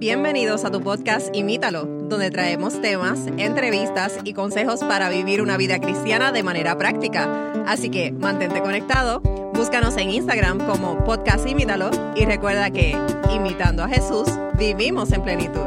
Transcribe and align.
Bienvenidos 0.00 0.64
a 0.64 0.70
tu 0.70 0.80
podcast 0.80 1.28
Imítalo, 1.36 1.84
donde 1.84 2.30
traemos 2.30 2.80
temas, 2.80 3.26
entrevistas 3.36 4.18
y 4.24 4.32
consejos 4.32 4.80
para 4.80 5.10
vivir 5.10 5.42
una 5.42 5.58
vida 5.58 5.78
cristiana 5.78 6.32
de 6.32 6.42
manera 6.42 6.78
práctica. 6.78 7.52
Así 7.66 7.90
que 7.90 8.10
mantente 8.10 8.62
conectado, 8.62 9.20
búscanos 9.52 9.98
en 9.98 10.08
Instagram 10.08 10.66
como 10.66 11.04
podcast 11.04 11.46
Imítalo 11.46 11.90
y 12.16 12.24
recuerda 12.24 12.70
que, 12.70 12.96
imitando 13.30 13.82
a 13.82 13.88
Jesús, 13.88 14.26
vivimos 14.58 15.12
en 15.12 15.22
plenitud. 15.22 15.66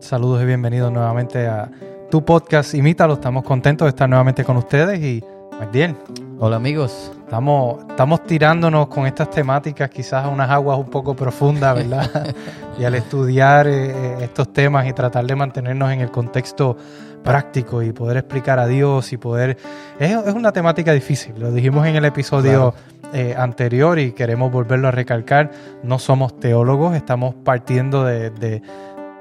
Saludos 0.00 0.42
y 0.42 0.44
bienvenidos 0.44 0.92
nuevamente 0.92 1.46
a 1.46 1.70
tu 2.10 2.22
podcast 2.26 2.74
Imítalo. 2.74 3.14
Estamos 3.14 3.42
contentos 3.44 3.86
de 3.86 3.88
estar 3.88 4.06
nuevamente 4.06 4.44
con 4.44 4.58
ustedes 4.58 5.00
y 5.00 5.24
Magdiel. 5.58 5.96
Hola 6.38 6.56
amigos. 6.56 7.10
Estamos, 7.32 7.86
estamos 7.88 8.24
tirándonos 8.24 8.88
con 8.88 9.06
estas 9.06 9.30
temáticas 9.30 9.88
quizás 9.88 10.26
a 10.26 10.28
unas 10.28 10.50
aguas 10.50 10.78
un 10.78 10.90
poco 10.90 11.16
profundas, 11.16 11.74
¿verdad? 11.76 12.34
y 12.78 12.84
al 12.84 12.94
estudiar 12.94 13.66
eh, 13.66 14.22
estos 14.22 14.52
temas 14.52 14.86
y 14.86 14.92
tratar 14.92 15.24
de 15.24 15.34
mantenernos 15.34 15.90
en 15.92 16.02
el 16.02 16.10
contexto 16.10 16.76
práctico 17.24 17.82
y 17.82 17.90
poder 17.92 18.18
explicar 18.18 18.58
a 18.58 18.66
Dios 18.66 19.14
y 19.14 19.16
poder... 19.16 19.56
Es, 19.98 20.10
es 20.10 20.34
una 20.34 20.52
temática 20.52 20.92
difícil, 20.92 21.32
lo 21.38 21.50
dijimos 21.50 21.86
en 21.86 21.96
el 21.96 22.04
episodio 22.04 22.74
eh, 23.14 23.34
anterior 23.34 23.98
y 23.98 24.12
queremos 24.12 24.52
volverlo 24.52 24.88
a 24.88 24.90
recalcar. 24.90 25.52
No 25.82 25.98
somos 25.98 26.38
teólogos, 26.38 26.94
estamos 26.94 27.34
partiendo 27.34 28.04
de, 28.04 28.28
de, 28.28 28.60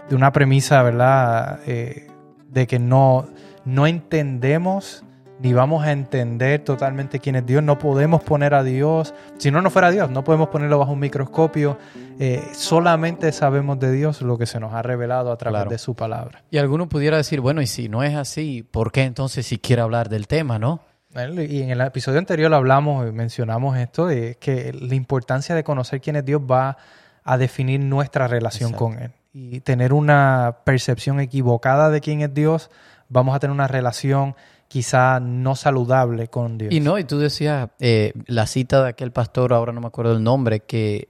de 0.09 0.15
una 0.17 0.33
premisa, 0.33 0.83
¿verdad? 0.83 1.61
Eh, 1.65 2.09
de 2.49 2.67
que 2.67 2.77
no, 2.77 3.27
no 3.63 3.87
entendemos 3.87 5.05
ni 5.41 5.53
vamos 5.53 5.83
a 5.83 5.91
entender 5.91 6.63
totalmente 6.63 7.19
quién 7.19 7.35
es 7.35 7.45
Dios. 7.45 7.63
No 7.63 7.79
podemos 7.79 8.21
poner 8.23 8.53
a 8.53 8.63
Dios, 8.63 9.13
si 9.37 9.49
no, 9.51 9.61
no 9.61 9.69
fuera 9.71 9.89
Dios, 9.91 10.09
no 10.09 10.23
podemos 10.23 10.49
ponerlo 10.49 10.77
bajo 10.79 10.91
un 10.91 10.99
microscopio. 10.99 11.77
Eh, 12.19 12.43
solamente 12.53 13.31
sabemos 13.31 13.79
de 13.79 13.91
Dios 13.91 14.21
lo 14.21 14.37
que 14.37 14.45
se 14.45 14.59
nos 14.59 14.73
ha 14.73 14.81
revelado 14.83 15.31
a 15.31 15.37
través 15.37 15.57
Claro. 15.61 15.71
de 15.71 15.77
su 15.79 15.95
palabra. 15.95 16.43
Y 16.51 16.57
alguno 16.59 16.87
pudiera 16.87 17.17
decir, 17.17 17.41
bueno, 17.41 17.61
y 17.61 17.67
si 17.67 17.89
no 17.89 18.03
es 18.03 18.15
así, 18.15 18.63
¿por 18.63 18.91
qué 18.91 19.03
entonces 19.03 19.45
si 19.47 19.57
quiere 19.57 19.81
hablar 19.81 20.09
del 20.09 20.27
tema, 20.27 20.59
no? 20.59 20.81
Y 21.13 21.61
en 21.61 21.71
el 21.71 21.81
episodio 21.81 22.19
anterior 22.19 22.53
hablamos 22.53 23.05
y 23.09 23.11
mencionamos 23.11 23.77
esto, 23.77 24.05
de 24.05 24.37
que 24.39 24.71
la 24.73 24.95
importancia 24.95 25.55
de 25.55 25.63
conocer 25.63 25.99
quién 25.99 26.15
es 26.15 26.23
Dios 26.23 26.41
va 26.49 26.77
a 27.23 27.37
definir 27.37 27.81
nuestra 27.81 28.27
relación 28.27 28.69
Exacto. 28.71 28.85
con 28.85 28.99
Él. 28.99 29.11
Y 29.33 29.59
tener 29.61 29.91
una 29.91 30.57
percepción 30.63 31.19
equivocada 31.19 31.89
de 31.89 31.99
quién 31.99 32.21
es 32.21 32.33
Dios, 32.33 32.69
vamos 33.09 33.35
a 33.35 33.39
tener 33.39 33.53
una 33.53 33.67
relación 33.67 34.35
quizá 34.71 35.19
no 35.19 35.57
saludable 35.57 36.29
con 36.29 36.57
Dios. 36.57 36.71
Y 36.71 36.79
no, 36.79 36.97
y 36.97 37.03
tú 37.03 37.19
decías 37.19 37.71
eh, 37.81 38.13
la 38.27 38.47
cita 38.47 38.81
de 38.81 38.87
aquel 38.87 39.11
pastor, 39.11 39.51
ahora 39.51 39.73
no 39.73 39.81
me 39.81 39.87
acuerdo 39.87 40.13
el 40.13 40.23
nombre, 40.23 40.61
que 40.61 41.09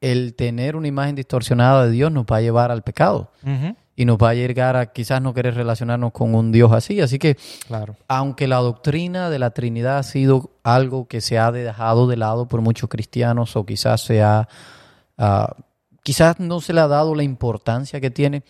el 0.00 0.34
tener 0.34 0.74
una 0.74 0.88
imagen 0.88 1.14
distorsionada 1.14 1.86
de 1.86 1.92
Dios 1.92 2.10
nos 2.10 2.24
va 2.24 2.38
a 2.38 2.40
llevar 2.40 2.72
al 2.72 2.82
pecado 2.82 3.30
y 3.94 4.06
nos 4.06 4.18
va 4.18 4.30
a 4.30 4.34
llegar 4.34 4.74
a 4.74 4.86
quizás 4.86 5.22
no 5.22 5.34
querer 5.34 5.54
relacionarnos 5.54 6.10
con 6.10 6.34
un 6.34 6.50
Dios 6.50 6.72
así. 6.72 7.00
Así 7.00 7.20
que 7.20 7.36
claro. 7.68 7.94
aunque 8.08 8.48
la 8.48 8.56
doctrina 8.56 9.30
de 9.30 9.38
la 9.38 9.50
Trinidad 9.50 9.98
ha 9.98 10.02
sido 10.02 10.50
algo 10.64 11.06
que 11.06 11.20
se 11.20 11.38
ha 11.38 11.52
dejado 11.52 12.08
de 12.08 12.16
lado 12.16 12.48
por 12.48 12.60
muchos 12.60 12.90
cristianos 12.90 13.54
o 13.54 13.64
quizás 13.64 14.00
se 14.00 14.20
ha, 14.20 14.48
ah, 15.16 15.54
quizás 16.02 16.40
no 16.40 16.60
se 16.60 16.72
le 16.72 16.80
ha 16.80 16.88
dado 16.88 17.14
la 17.14 17.22
importancia 17.22 18.00
que 18.00 18.10
tiene, 18.10 18.42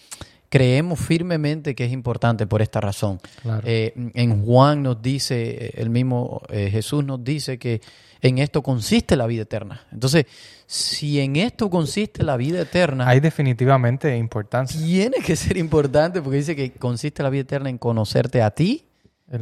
creemos 0.49 1.01
firmemente 1.01 1.75
que 1.75 1.85
es 1.85 1.93
importante 1.93 2.47
por 2.47 2.63
esta 2.63 2.81
razón. 2.81 3.21
Claro. 3.43 3.63
Eh, 3.65 3.93
en 4.15 4.45
Juan 4.45 4.83
nos 4.83 5.03
dice, 5.03 5.73
el 5.77 5.91
mismo 5.91 6.43
eh, 6.49 6.71
Jesús 6.71 7.05
nos 7.05 7.23
dice 7.23 7.59
que 7.59 7.81
en 8.23 8.39
esto 8.39 8.63
consiste 8.63 9.17
la 9.17 9.27
vida 9.27 9.43
eterna. 9.43 9.87
Entonces, 9.93 10.27
si 10.67 11.21
en 11.21 11.37
esto 11.37 11.71
consiste 11.71 12.23
la 12.23 12.37
vida 12.37 12.61
eterna, 12.61 13.09
Hay 13.09 13.21
definitivamente 13.21 14.17
importancia. 14.17 14.81
tiene 14.81 15.19
que 15.19 15.37
ser 15.37 15.57
importante 15.57 16.23
porque 16.23 16.39
dice 16.39 16.57
que 16.57 16.73
consiste 16.73 17.23
la 17.23 17.31
vida 17.31 17.43
eterna 17.43 17.69
en 17.69 17.79
conocerte 17.79 18.43
a 18.43 18.51
ti 18.51 18.87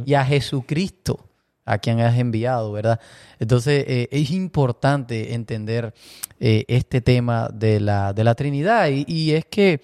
y 0.05 0.13
a 0.13 0.25
Jesucristo, 0.25 1.29
a 1.63 1.77
quien 1.77 1.99
has 2.01 2.17
enviado, 2.19 2.71
¿verdad? 2.71 2.99
Entonces 3.39 3.85
eh, 3.87 4.07
es 4.11 4.29
importante 4.31 5.33
entender 5.33 5.93
este 6.37 6.99
tema 7.01 7.49
de 7.51 7.79
la, 7.79 8.13
de 8.13 8.23
la 8.23 8.35
Trinidad 8.35 8.89
y, 8.89 9.05
y 9.07 9.31
es 9.31 9.45
que 9.45 9.81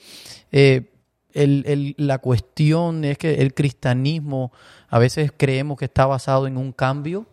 el- 1.33 1.63
el- 1.67 1.95
la 1.97 2.17
cuestión 2.19 3.03
es 3.05 3.17
que 3.17 3.35
el 3.35 3.53
cristianismo 3.53 4.51
a 4.89 4.99
veces 4.99 5.31
creemos 5.35 5.77
que 5.77 5.85
está 5.85 6.05
basado 6.05 6.47
en 6.47 6.57
un 6.57 6.71
cambio 6.71 7.25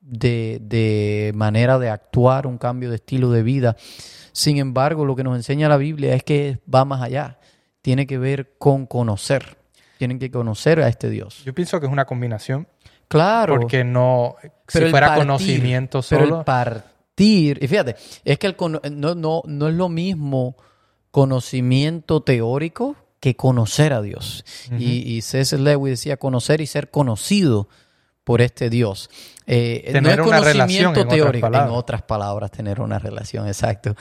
de, 0.00 0.58
de 0.62 1.32
manera 1.34 1.78
de 1.78 1.88
actuar, 1.90 2.46
un 2.46 2.58
cambio 2.58 2.90
de 2.90 2.96
estilo 2.96 3.30
de 3.30 3.42
vida. 3.42 3.76
Sin 4.32 4.58
embargo, 4.58 5.04
lo 5.04 5.14
que 5.14 5.22
nos 5.24 5.36
enseña 5.36 5.68
la 5.68 5.76
Biblia 5.76 6.14
es 6.14 6.22
que 6.24 6.58
va 6.72 6.84
más 6.84 7.02
allá. 7.02 7.38
Tiene 7.82 8.06
que 8.06 8.18
ver 8.18 8.54
con 8.58 8.86
conocer. 8.86 9.56
Tienen 9.98 10.18
que 10.18 10.30
conocer 10.30 10.80
a 10.80 10.88
este 10.88 11.08
Dios. 11.10 11.44
Yo 11.44 11.54
pienso 11.54 11.78
que 11.78 11.86
es 11.86 11.92
una 11.92 12.04
combinación, 12.06 12.66
Claro. 13.08 13.58
porque 13.60 13.84
no, 13.84 14.36
pero 14.72 14.86
si 14.86 14.90
fuera 14.90 15.08
partir, 15.08 15.26
conocimiento 15.26 16.02
Pero 16.08 16.24
solo, 16.24 16.38
el 16.40 16.44
partir, 16.44 17.62
y 17.62 17.68
fíjate, 17.68 17.94
es 18.24 18.38
que 18.38 18.46
el 18.48 18.56
no, 18.92 19.14
no, 19.14 19.42
no 19.46 19.68
es 19.68 19.74
lo 19.74 19.88
mismo 19.88 20.56
conocimiento 21.12 22.22
teórico 22.22 22.96
que 23.22 23.36
conocer 23.36 23.92
a 23.92 24.02
Dios. 24.02 24.44
y, 24.76 25.14
y 25.14 25.22
C.S. 25.22 25.56
Lewis 25.56 25.92
decía 25.92 26.16
conocer 26.16 26.60
y 26.60 26.66
ser 26.66 26.90
conocido 26.90 27.68
por 28.24 28.40
este 28.40 28.68
Dios. 28.68 29.10
Eh, 29.46 29.84
no 29.86 29.92
Tener 29.92 30.20
es 30.20 30.26
una 30.26 30.40
relación, 30.40 30.92
conocimiento 30.92 31.00
en 31.00 31.06
otras 31.06 31.18
teórico, 31.20 31.46
en 31.46 31.52
palabras. 31.52 31.78
otras 31.78 32.02
palabras, 32.02 32.50
tener 32.50 32.80
una 32.80 32.98
relación, 32.98 33.46
exacto. 33.46 33.94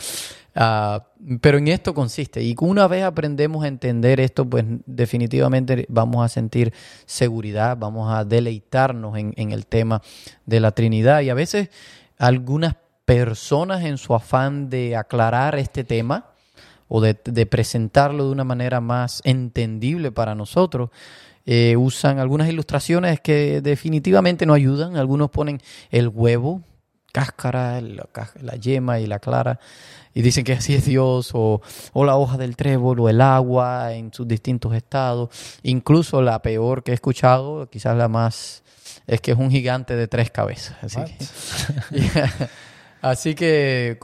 Ah, 0.56 1.06
pero 1.40 1.60
en 1.60 1.68
esto 1.68 1.94
consiste. 1.94 2.42
Y 2.42 2.56
una 2.62 2.88
vez 2.88 3.04
aprendemos 3.04 3.64
a 3.64 3.68
entender 3.68 4.20
esto, 4.20 4.44
pues 4.44 4.66
definitivamente 4.88 5.86
vamos 5.88 6.26
a 6.26 6.28
sentir 6.28 6.74
seguridad, 7.06 7.78
vamos 7.78 8.12
a 8.12 8.26
deleitarnos 8.26 9.20
en, 9.20 9.36
en 9.38 9.52
el 9.52 9.68
tema 9.68 10.02
de 10.48 10.60
la 10.62 10.72
Trinidad. 10.72 11.22
Y 11.22 11.30
a 11.30 11.36
veces 11.36 11.70
algunas 12.18 12.76
personas 13.06 13.86
en 13.86 14.00
su 14.00 14.16
afán 14.16 14.72
de 14.72 14.96
aclarar 14.96 15.60
este 15.60 15.84
tema 15.84 16.31
o 16.94 17.00
de, 17.00 17.18
de 17.24 17.46
presentarlo 17.46 18.26
de 18.26 18.32
una 18.32 18.44
manera 18.44 18.82
más 18.82 19.22
entendible 19.24 20.12
para 20.12 20.36
nosotros, 20.36 20.90
eh, 21.46 21.78
usan 21.78 22.20
algunas 22.20 22.50
ilustraciones 22.50 23.22
que 23.22 23.62
definitivamente 23.62 24.46
no 24.46 24.54
ayudan. 24.54 24.98
Algunos 24.98 25.30
ponen 25.30 25.62
el 25.90 26.10
huevo, 26.10 26.64
cáscara, 27.14 27.80
la, 27.80 28.56
yema 28.58 29.00
y 29.00 29.08
la 29.08 29.20
clara, 29.20 29.62
y 30.14 30.22
dicen 30.22 30.44
que 30.44 30.52
así 30.52 30.76
es 30.76 30.84
Dios, 30.84 31.32
o, 31.34 31.62
o 31.94 32.04
la 32.04 32.18
hoja 32.18 32.38
del 32.38 32.58
trébol, 32.58 33.00
o 33.00 33.08
el 33.08 33.22
agua 33.22 33.94
en 33.94 34.14
sus 34.14 34.28
distintos 34.28 34.76
estados. 34.76 35.30
Incluso 35.64 36.22
la 36.22 36.42
peor 36.42 36.84
que 36.84 36.92
he 36.92 36.94
escuchado, 36.94 37.70
quizás 37.70 37.96
la 37.96 38.10
más, 38.10 38.64
es 39.08 39.22
que 39.22 39.32
es 39.32 39.38
un 39.38 39.50
gigante 39.50 39.96
de 39.96 40.10
tres 40.10 40.30
cabezas. 40.30 40.76
Así 40.82 40.98
What? 40.98 41.08
que, 41.08 42.10
así 43.02 43.34
que 43.34 43.98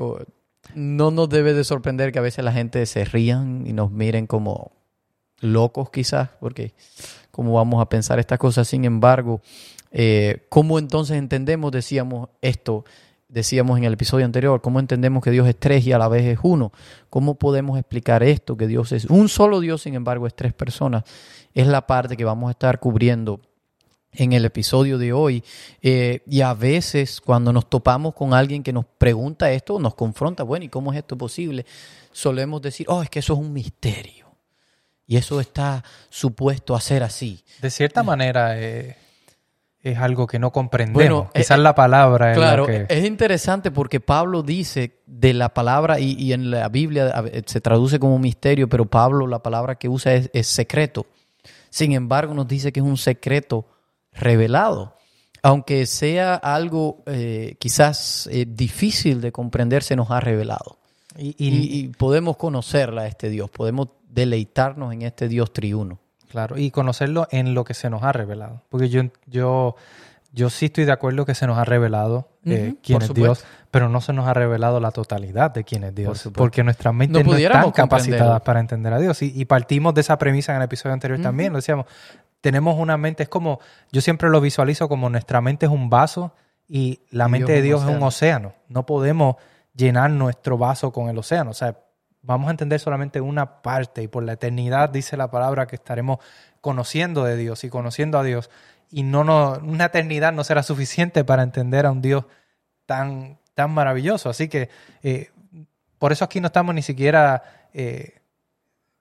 no 0.77 1.09
nos 1.09 1.27
debe 1.27 1.55
de 1.55 1.63
sorprender 1.63 2.11
que 2.11 2.19
a 2.19 2.21
veces 2.21 2.45
la 2.45 2.53
gente 2.53 2.85
se 2.85 3.03
rían 3.03 3.65
y 3.65 3.73
nos 3.73 3.89
miren 3.89 4.27
como 4.27 4.73
locos 5.39 5.89
quizás, 5.89 6.29
porque 6.39 6.75
cómo 7.31 7.53
vamos 7.53 7.81
a 7.81 7.89
pensar 7.89 8.19
estas 8.19 8.37
cosas. 8.37 8.67
Sin 8.67 8.85
embargo, 8.85 9.41
eh, 9.91 10.45
¿cómo 10.49 10.77
entonces 10.77 11.17
entendemos, 11.17 11.71
decíamos 11.71 12.29
esto, 12.41 12.85
decíamos 13.27 13.79
en 13.79 13.85
el 13.85 13.93
episodio 13.93 14.25
anterior, 14.25 14.61
cómo 14.61 14.79
entendemos 14.79 15.23
que 15.23 15.31
Dios 15.31 15.47
es 15.47 15.55
tres 15.57 15.85
y 15.87 15.93
a 15.93 15.97
la 15.97 16.09
vez 16.09 16.25
es 16.25 16.37
uno? 16.43 16.71
¿Cómo 17.09 17.39
podemos 17.39 17.79
explicar 17.79 18.21
esto, 18.21 18.55
que 18.55 18.67
Dios 18.67 18.91
es 18.91 19.05
un 19.05 19.29
solo 19.29 19.59
Dios, 19.59 19.81
sin 19.81 19.95
embargo 19.95 20.27
es 20.27 20.35
tres 20.35 20.53
personas? 20.53 21.05
Es 21.55 21.65
la 21.65 21.87
parte 21.87 22.15
que 22.15 22.23
vamos 22.23 22.49
a 22.49 22.51
estar 22.51 22.79
cubriendo 22.79 23.41
en 24.17 24.33
el 24.33 24.43
episodio 24.45 24.97
de 24.97 25.13
hoy. 25.13 25.43
Eh, 25.81 26.21
y 26.27 26.41
a 26.41 26.53
veces 26.53 27.21
cuando 27.21 27.53
nos 27.53 27.69
topamos 27.69 28.15
con 28.15 28.33
alguien 28.33 28.63
que 28.63 28.73
nos 28.73 28.85
pregunta 28.97 29.51
esto, 29.51 29.79
nos 29.79 29.95
confronta, 29.95 30.43
bueno, 30.43 30.65
¿y 30.65 30.69
cómo 30.69 30.91
es 30.91 30.97
esto 30.97 31.17
posible? 31.17 31.65
Solemos 32.11 32.61
decir, 32.61 32.87
oh, 32.89 33.03
es 33.03 33.09
que 33.09 33.19
eso 33.19 33.33
es 33.33 33.39
un 33.39 33.53
misterio. 33.53 34.27
Y 35.05 35.15
eso 35.15 35.39
está 35.39 35.83
supuesto 36.09 36.75
a 36.75 36.81
ser 36.81 37.03
así. 37.03 37.41
de 37.61 37.69
cierta 37.69 38.03
manera 38.03 38.59
eh, 38.59 38.97
es 39.81 39.97
algo 39.97 40.27
que 40.27 40.37
no 40.37 40.51
comprendemos. 40.51 40.95
Bueno, 41.01 41.29
eh, 41.33 41.39
Quizás 41.39 41.59
eh, 41.59 41.61
la 41.61 41.75
palabra 41.75 42.31
es 42.31 42.37
Claro, 42.37 42.67
la 42.67 42.87
que... 42.87 42.93
es 42.93 43.05
interesante 43.05 43.71
porque 43.71 44.01
Pablo 44.01 44.43
dice 44.43 44.99
de 45.05 45.33
la 45.33 45.53
palabra, 45.53 45.99
y, 45.99 46.13
y 46.19 46.33
en 46.33 46.51
la 46.51 46.67
Biblia 46.67 47.23
se 47.45 47.61
traduce 47.61 47.99
como 47.99 48.19
misterio, 48.19 48.67
pero 48.67 48.85
Pablo 48.85 49.27
la 49.27 49.41
palabra 49.41 49.75
que 49.75 49.87
usa 49.87 50.13
es, 50.13 50.29
es 50.33 50.47
secreto. 50.47 51.05
Sin 51.69 51.93
embargo, 51.93 52.33
nos 52.33 52.47
dice 52.47 52.73
que 52.73 52.81
es 52.81 52.85
un 52.85 52.97
secreto 52.97 53.65
revelado. 54.19 54.95
Aunque 55.43 55.85
sea 55.85 56.35
algo 56.35 57.03
eh, 57.05 57.55
quizás 57.59 58.27
eh, 58.31 58.45
difícil 58.49 59.21
de 59.21 59.31
comprender, 59.31 59.83
se 59.83 59.95
nos 59.95 60.11
ha 60.11 60.19
revelado. 60.19 60.77
y- 61.17 61.35
Y, 61.37 61.47
y- 61.49 61.79
y 61.79 61.87
podemos 61.89 62.37
conocerla 62.37 63.03
a 63.03 63.07
este 63.07 63.29
Dios, 63.29 63.49
podemos 63.49 63.87
deleitarnos 64.09 64.93
en 64.93 65.03
este 65.03 65.27
Dios 65.27 65.53
triuno. 65.53 65.99
Claro, 66.29 66.57
y 66.57 66.71
conocerlo 66.71 67.27
en 67.31 67.53
lo 67.53 67.63
que 67.63 67.73
se 67.73 67.89
nos 67.89 68.03
ha 68.03 68.11
revelado. 68.11 68.61
Porque 68.69 68.89
yo, 68.89 69.01
yo, 69.27 69.75
Yo 70.33 70.49
sí 70.51 70.65
estoy 70.65 70.83
de 70.85 70.91
acuerdo 70.91 71.25
que 71.25 71.33
se 71.33 71.47
nos 71.47 71.57
ha 71.57 71.63
revelado 71.63 72.27
eh, 72.45 72.75
quién 72.83 72.97
es 73.01 73.07
Dios, 73.15 73.45
pero 73.71 73.89
no 73.89 74.01
se 74.01 74.13
nos 74.13 74.27
ha 74.27 74.33
revelado 74.33 74.79
la 74.79 74.91
totalidad 74.91 75.51
de 75.51 75.63
quién 75.63 75.83
es 75.85 75.95
Dios, 75.95 76.11
porque 76.37 76.63
nuestras 76.63 76.93
mentes 76.93 77.23
No 77.25 77.31
no, 77.31 77.37
están 77.37 77.71
capacitadas 77.71 78.41
para 78.41 78.59
entender 78.59 78.93
a 78.93 78.99
Dios. 78.99 79.21
Y, 79.23 79.31
y 79.33 79.45
partimos 79.45 79.93
de 79.95 80.01
esa 80.01 80.17
premisa 80.19 80.51
en 80.51 80.57
el 80.57 80.65
episodio 80.65 80.93
anterior 80.93 81.19
también, 81.21 81.53
lo 81.53 81.57
decíamos, 81.59 81.85
tenemos 82.41 82.77
una 82.77 82.97
mente, 82.97 83.23
es 83.23 83.29
como, 83.29 83.59
yo 83.91 84.01
siempre 84.01 84.29
lo 84.29 84.41
visualizo 84.41 84.87
como 84.87 85.09
nuestra 85.09 85.41
mente 85.41 85.65
es 85.65 85.71
un 85.71 85.89
vaso 85.89 86.33
y 86.67 87.01
la 87.09 87.27
Y 87.27 87.31
mente 87.31 87.61
Dios 87.61 87.61
de 87.61 87.61
un 87.61 87.65
Dios 87.67 87.81
es 87.89 87.97
un 87.97 88.03
océano. 88.03 88.53
No 88.67 88.85
podemos 88.85 89.35
llenar 89.73 90.11
nuestro 90.11 90.57
vaso 90.57 90.91
con 90.91 91.09
el 91.09 91.17
océano. 91.17 91.51
O 91.51 91.53
sea, 91.53 91.77
vamos 92.21 92.47
a 92.47 92.51
entender 92.51 92.79
solamente 92.79 93.21
una 93.21 93.61
parte 93.61 94.03
y 94.03 94.07
por 94.07 94.23
la 94.23 94.33
eternidad 94.33 94.89
dice 94.89 95.17
la 95.17 95.31
palabra 95.31 95.67
que 95.67 95.75
estaremos 95.75 96.19
conociendo 96.61 97.23
de 97.23 97.37
Dios 97.37 97.63
y 97.63 97.69
conociendo 97.69 98.19
a 98.19 98.23
Dios. 98.23 98.49
Y 98.89 99.03
no, 99.03 99.23
no 99.23 99.59
una 99.63 99.85
eternidad 99.85 100.33
no 100.33 100.43
será 100.43 100.63
suficiente 100.63 101.23
para 101.23 101.43
entender 101.43 101.85
a 101.85 101.91
un 101.91 102.01
Dios 102.01 102.25
tan, 102.85 103.39
tan 103.53 103.71
maravilloso. 103.71 104.29
Así 104.29 104.49
que 104.49 104.69
eh, 105.03 105.31
por 105.97 106.11
eso 106.11 106.25
aquí 106.25 106.41
no 106.41 106.47
estamos 106.47 106.75
ni 106.75 106.81
siquiera, 106.81 107.69
eh, 107.73 108.16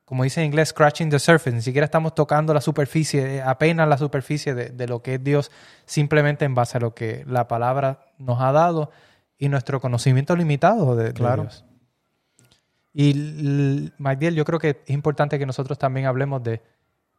como 0.06 0.22
dice 0.24 0.40
en 0.40 0.46
inglés, 0.46 0.68
scratching 0.70 1.10
the 1.10 1.18
surface, 1.18 1.52
ni 1.54 1.60
siquiera 1.60 1.84
estamos 1.84 2.14
tocando 2.14 2.54
la 2.54 2.60
superficie, 2.62 3.36
eh, 3.36 3.42
apenas 3.42 3.86
la 3.88 3.98
superficie 3.98 4.54
de, 4.54 4.70
de 4.70 4.86
lo 4.86 5.02
que 5.02 5.14
es 5.16 5.22
Dios, 5.24 5.50
simplemente 5.84 6.44
en 6.46 6.54
base 6.54 6.78
a 6.78 6.80
lo 6.80 6.94
que 6.94 7.24
la 7.28 7.46
palabra 7.48 8.06
nos 8.16 8.40
ha 8.40 8.52
dado 8.52 8.90
y 9.36 9.48
nuestro 9.50 9.80
conocimiento 9.80 10.34
limitado 10.34 10.96
de, 10.96 11.04
de 11.06 11.12
Claro. 11.12 11.42
Dios. 11.42 11.64
Y 12.94 13.92
Magdiel, 13.98 14.34
yo 14.34 14.44
creo 14.44 14.58
que 14.58 14.80
es 14.86 14.90
importante 14.94 15.38
que 15.38 15.44
nosotros 15.46 15.78
también 15.78 16.06
hablemos 16.06 16.42
de, 16.42 16.62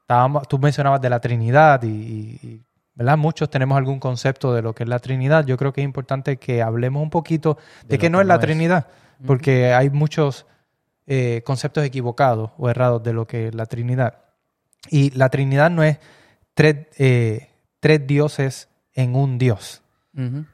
estábamos- 0.01 0.48
tú 0.48 0.57
mencionabas 0.57 1.01
de 1.01 1.10
la 1.10 1.19
Trinidad 1.19 1.84
y, 1.84 2.62
¿verdad? 2.95 3.18
Muchos 3.18 3.50
tenemos 3.50 3.78
algún 3.78 4.00
concepto 4.00 4.54
de 4.56 4.63
lo 4.63 4.74
que 4.74 4.84
es 4.84 4.89
la 4.89 4.98
Trinidad. 5.00 5.45
Yo 5.45 5.56
creo 5.57 5.74
que 5.74 5.81
es 5.81 5.86
importante 5.86 6.38
que 6.38 6.63
hablemos 6.63 7.04
un 7.04 7.12
poquito 7.12 7.57
de, 7.84 7.89
De 7.89 7.98
que 8.00 8.07
lo 8.10 8.13
no 8.13 8.22
es 8.22 8.28
la 8.28 8.36
es. 8.36 8.39
Trinidad, 8.39 8.88
porque 9.25 9.74
hay 9.74 9.92
muchos 9.92 10.48
eh, 11.07 11.42
conceptos 11.45 11.86
equivocados 11.86 12.51
o 12.57 12.69
errados 12.69 13.01
de 13.01 13.13
lo 13.13 13.25
que 13.25 13.48
es 13.48 13.56
la 13.56 13.65
Trinidad. 13.65 14.19
Y 14.89 15.12
la 15.12 15.30
Trinidad 15.30 15.69
no 15.71 15.83
es 15.83 15.98
tres, 16.54 16.88
eh, 16.98 17.50
tres 17.80 18.06
dioses 18.06 18.69
en 18.94 19.15
un 19.15 19.38
Dios. 19.38 19.81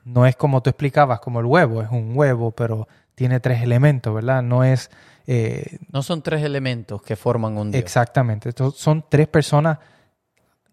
No 0.03 0.25
es 0.25 0.35
como 0.35 0.61
tú 0.61 0.69
explicabas, 0.69 1.21
como 1.21 1.39
el 1.39 1.45
huevo, 1.45 1.81
es 1.81 1.89
un 1.89 2.11
huevo, 2.17 2.51
pero 2.51 2.85
tiene 3.15 3.39
tres 3.39 3.61
elementos, 3.61 4.13
¿verdad? 4.13 4.43
No 4.43 4.65
es 4.65 4.91
eh, 5.25 5.77
No 5.89 6.03
son 6.03 6.21
tres 6.21 6.43
elementos 6.43 7.01
que 7.01 7.15
forman 7.15 7.57
un 7.57 7.71
Dios. 7.71 7.81
exactamente. 7.81 8.49
Estos 8.49 8.75
son 8.77 9.05
tres 9.07 9.27
personas 9.29 9.77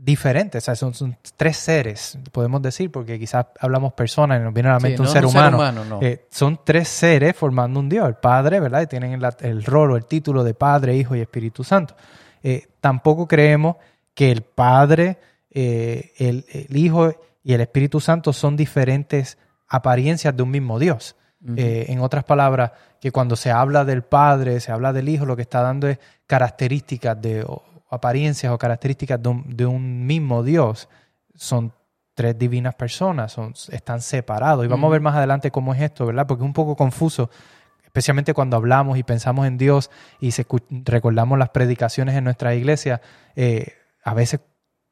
diferentes, 0.02 0.62
o 0.62 0.64
sea, 0.64 0.74
son, 0.74 0.94
son 0.94 1.16
tres 1.36 1.58
seres, 1.58 2.18
podemos 2.32 2.62
decir, 2.62 2.90
porque 2.90 3.18
quizás 3.18 3.46
hablamos 3.60 3.92
personas 3.92 4.40
y 4.40 4.44
nos 4.44 4.54
viene 4.54 4.70
a 4.70 4.72
la 4.72 4.80
mente 4.80 4.96
no 4.96 5.02
un 5.02 5.06
es 5.08 5.12
ser 5.12 5.26
un 5.26 5.30
ser 5.30 5.40
humano. 5.40 5.56
humano, 5.58 5.84
no. 5.84 6.00
Eh, 6.00 6.26
son 6.30 6.60
tres 6.64 6.88
seres 6.88 7.36
formando 7.36 7.80
un 7.80 7.88
Dios, 7.88 8.08
el 8.08 8.14
Padre, 8.14 8.60
¿verdad? 8.60 8.80
Y 8.80 8.86
tienen 8.86 9.20
el 9.40 9.64
rol 9.64 9.92
o 9.92 9.96
el 9.96 10.06
título 10.06 10.42
de 10.42 10.54
Padre, 10.54 10.96
Hijo 10.96 11.14
y 11.16 11.20
Espíritu 11.20 11.64
Santo. 11.64 11.94
Eh, 12.42 12.68
tampoco 12.80 13.28
creemos 13.28 13.76
que 14.14 14.32
el 14.32 14.40
Padre, 14.40 15.18
eh, 15.50 16.12
el, 16.16 16.46
el 16.48 16.74
Hijo 16.74 17.12
y 17.44 17.52
el 17.52 17.60
Espíritu 17.60 18.00
Santo 18.00 18.32
son 18.32 18.56
diferentes 18.56 19.36
apariencias 19.68 20.34
de 20.34 20.42
un 20.42 20.50
mismo 20.50 20.78
Dios. 20.78 21.16
En 21.56 22.00
otras 22.00 22.24
palabras, 22.24 22.72
que 23.00 23.12
cuando 23.12 23.34
se 23.34 23.50
habla 23.50 23.86
del 23.86 24.02
Padre, 24.02 24.60
se 24.60 24.72
habla 24.72 24.92
del 24.92 25.08
Hijo, 25.08 25.24
lo 25.24 25.36
que 25.36 25.42
está 25.42 25.62
dando 25.62 25.88
es 25.88 25.98
características 26.26 27.20
de 27.20 27.46
o 27.90 27.94
apariencias 27.94 28.52
o 28.52 28.58
características 28.58 29.22
de 29.22 29.28
un, 29.28 29.56
de 29.56 29.66
un 29.66 30.06
mismo 30.06 30.42
Dios. 30.42 30.88
Son 31.34 31.72
tres 32.14 32.38
divinas 32.38 32.74
personas, 32.74 33.32
son, 33.32 33.54
están 33.70 34.00
separados. 34.00 34.64
Y 34.64 34.68
vamos 34.68 34.88
a 34.88 34.92
ver 34.92 35.00
más 35.00 35.16
adelante 35.16 35.50
cómo 35.50 35.74
es 35.74 35.80
esto, 35.82 36.06
¿verdad? 36.06 36.26
Porque 36.26 36.42
es 36.42 36.46
un 36.46 36.52
poco 36.52 36.76
confuso, 36.76 37.30
especialmente 37.82 38.34
cuando 38.34 38.56
hablamos 38.56 38.98
y 38.98 39.02
pensamos 39.02 39.46
en 39.46 39.58
Dios 39.58 39.90
y 40.20 40.30
se 40.30 40.46
recordamos 40.84 41.38
las 41.38 41.50
predicaciones 41.50 42.14
en 42.16 42.24
nuestra 42.24 42.54
iglesia. 42.54 43.00
eh, 43.36 43.74
a 44.02 44.14
veces 44.14 44.40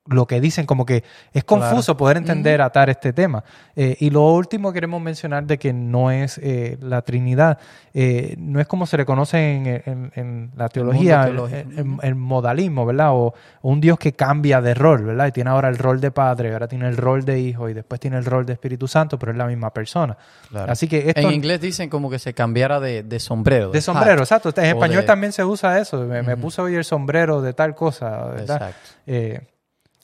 lo 0.08 0.26
que 0.26 0.40
dicen 0.40 0.66
como 0.66 0.86
que 0.86 1.04
es 1.32 1.44
confuso 1.44 1.96
poder 1.96 2.16
entender, 2.16 2.60
atar 2.62 2.88
este 2.90 3.12
tema. 3.12 3.44
Eh, 3.76 3.96
y 4.00 4.10
lo 4.10 4.22
último 4.32 4.72
queremos 4.72 5.00
mencionar 5.02 5.44
de 5.44 5.58
que 5.58 5.72
no 5.72 6.10
es 6.10 6.38
eh, 6.42 6.78
la 6.80 7.02
Trinidad, 7.02 7.58
eh, 7.94 8.34
no 8.38 8.58
es 8.60 8.66
como 8.66 8.86
se 8.86 8.96
le 8.96 9.04
conoce 9.04 9.54
en, 9.54 9.66
en- 9.66 10.12
en 10.14 10.50
la 10.56 10.68
teología, 10.68 11.24
el, 11.24 11.38
el- 11.78 11.96
el 12.02 12.14
modalismo, 12.14 12.86
¿verdad? 12.86 13.10
O, 13.12 13.34
o 13.62 13.68
un 13.70 13.80
Dios 13.80 13.98
que 13.98 14.12
cambia 14.14 14.60
de 14.60 14.74
rol, 14.74 15.04
¿verdad? 15.04 15.26
Y 15.26 15.32
tiene 15.32 15.50
ahora 15.50 15.68
el 15.68 15.76
rol 15.78 16.00
de 16.00 16.10
Padre, 16.10 16.52
ahora 16.52 16.68
tiene 16.68 16.88
el 16.88 16.96
rol 16.96 17.24
de 17.24 17.40
Hijo 17.40 17.68
y 17.68 17.74
después 17.74 18.00
tiene 18.00 18.16
el 18.18 18.24
rol 18.24 18.46
de 18.46 18.54
Espíritu 18.54 18.88
Santo, 18.88 19.18
pero 19.18 19.32
es 19.32 19.38
la 19.38 19.46
misma 19.46 19.70
persona. 19.74 20.16
Claro. 20.48 20.72
Así 20.72 20.88
que 20.88 21.08
esto... 21.08 21.20
En 21.20 21.32
inglés 21.34 21.60
dicen 21.60 21.90
como 21.90 22.08
que 22.10 22.18
se 22.18 22.32
cambiara 22.34 22.80
de, 22.80 23.02
de 23.02 23.20
sombrero. 23.20 23.70
de 23.70 23.80
sombrero, 23.82 24.14
hat. 24.14 24.20
exacto. 24.20 24.48
En 24.56 24.64
español 24.64 25.02
de- 25.02 25.06
también 25.06 25.32
se 25.32 25.44
usa 25.44 25.78
eso. 25.78 26.02
Me, 26.04 26.22
me 26.22 26.36
puse 26.36 26.62
hoy 26.62 26.74
el 26.74 26.84
sombrero 26.84 27.42
de 27.42 27.52
tal 27.52 27.74
cosa, 27.74 28.24
¿verdad? 28.26 28.56
Exacto. 28.56 28.78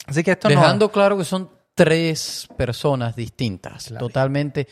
Así 0.07 0.23
que 0.23 0.31
esto 0.31 0.49
no- 0.49 0.55
Dejando 0.59 0.91
claro 0.91 1.17
que 1.17 1.23
son 1.25 1.49
tres 1.73 2.47
personas 2.57 3.15
distintas, 3.15 3.87
Claro. 3.87 4.05
totalmente 4.07 4.67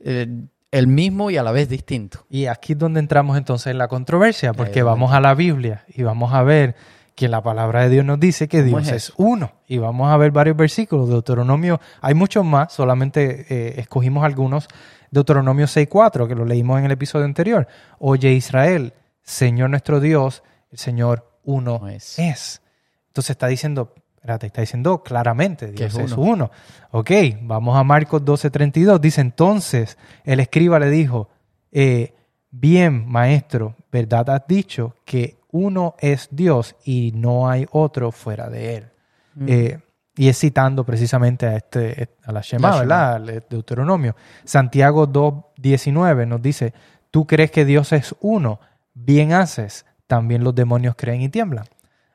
eh, 0.00 0.26
el 0.70 0.86
mismo 0.86 1.30
y 1.30 1.36
a 1.36 1.42
la 1.42 1.52
vez 1.52 1.68
distinto. 1.68 2.26
Y 2.28 2.46
aquí 2.46 2.72
es 2.74 2.78
donde 2.78 3.00
entramos 3.00 3.36
entonces 3.38 3.68
en 3.68 3.78
la 3.78 3.88
controversia, 3.88 4.52
porque 4.52 4.82
vamos 4.82 5.12
a 5.12 5.20
la 5.20 5.34
Biblia 5.34 5.84
y 5.88 6.02
vamos 6.02 6.32
a 6.34 6.42
ver 6.42 6.74
que 7.14 7.26
la 7.28 7.42
palabra 7.42 7.82
de 7.82 7.88
Dios 7.88 8.04
nos 8.04 8.20
dice 8.20 8.46
que 8.48 8.58
¿Cómo 8.58 8.78
Dios 8.80 8.88
es 8.88 9.08
es, 9.08 9.12
uno. 9.16 9.52
Y 9.66 9.78
vamos 9.78 10.08
a 10.12 10.16
ver 10.16 10.30
varios 10.30 10.56
versículos. 10.56 11.08
Deuteronomio, 11.08 11.80
hay 12.00 12.14
muchos 12.14 12.44
más, 12.44 12.72
solamente 12.72 13.46
eh, 13.48 13.80
escogimos 13.80 14.24
algunos. 14.24 14.68
Deuteronomio 15.10 15.66
6.4, 15.66 16.28
que 16.28 16.34
lo 16.36 16.44
leímos 16.44 16.78
en 16.78 16.84
el 16.84 16.92
episodio 16.92 17.24
anterior. 17.24 17.66
Oye 17.98 18.32
Israel, 18.34 18.92
Señor 19.22 19.70
nuestro 19.70 20.00
Dios, 20.00 20.42
el 20.70 20.78
Señor 20.78 21.28
uno 21.44 21.78
No 21.82 21.88
es. 21.88 22.18
es. 22.18 22.62
Entonces 23.08 23.30
está 23.30 23.46
diciendo, 23.48 23.94
espérate, 24.28 24.46
está 24.46 24.60
diciendo 24.60 25.02
claramente, 25.02 25.72
Dios 25.72 25.94
es 25.94 26.04
es 26.04 26.12
uno. 26.12 26.22
uno. 26.22 26.50
Ok, 26.90 27.10
vamos 27.42 27.76
a 27.76 27.82
Marcos 27.82 28.22
12:32. 28.22 29.00
Dice 29.00 29.20
entonces, 29.22 29.96
el 30.24 30.40
escriba 30.40 30.78
le 30.78 30.90
dijo, 30.90 31.28
eh, 31.72 32.14
bien, 32.50 33.06
maestro, 33.08 33.74
¿verdad 33.90 34.28
has 34.30 34.46
dicho 34.46 34.94
que 35.04 35.38
uno 35.50 35.94
es 35.98 36.28
Dios 36.30 36.76
y 36.84 37.12
no 37.14 37.48
hay 37.48 37.66
otro 37.70 38.12
fuera 38.12 38.50
de 38.50 38.76
él? 38.76 38.90
Mm. 39.34 39.46
Eh, 39.48 39.78
y 40.16 40.28
es 40.28 40.38
citando 40.38 40.84
precisamente 40.84 41.46
a, 41.46 41.56
este, 41.56 42.10
a 42.24 42.32
la 42.32 42.40
Shema, 42.42 42.70
La. 42.70 42.78
¿verdad? 42.80 43.14
Al 43.14 43.44
Deuteronomio. 43.48 44.16
Santiago 44.44 45.08
2.19 45.08 46.26
nos 46.26 46.42
dice, 46.42 46.74
tú 47.10 47.26
crees 47.26 47.50
que 47.50 47.64
Dios 47.64 47.92
es 47.92 48.14
uno, 48.20 48.60
bien 48.94 49.32
haces, 49.32 49.86
también 50.06 50.42
los 50.42 50.54
demonios 50.54 50.96
creen 50.96 51.22
y 51.22 51.28
tiemblan. 51.28 51.66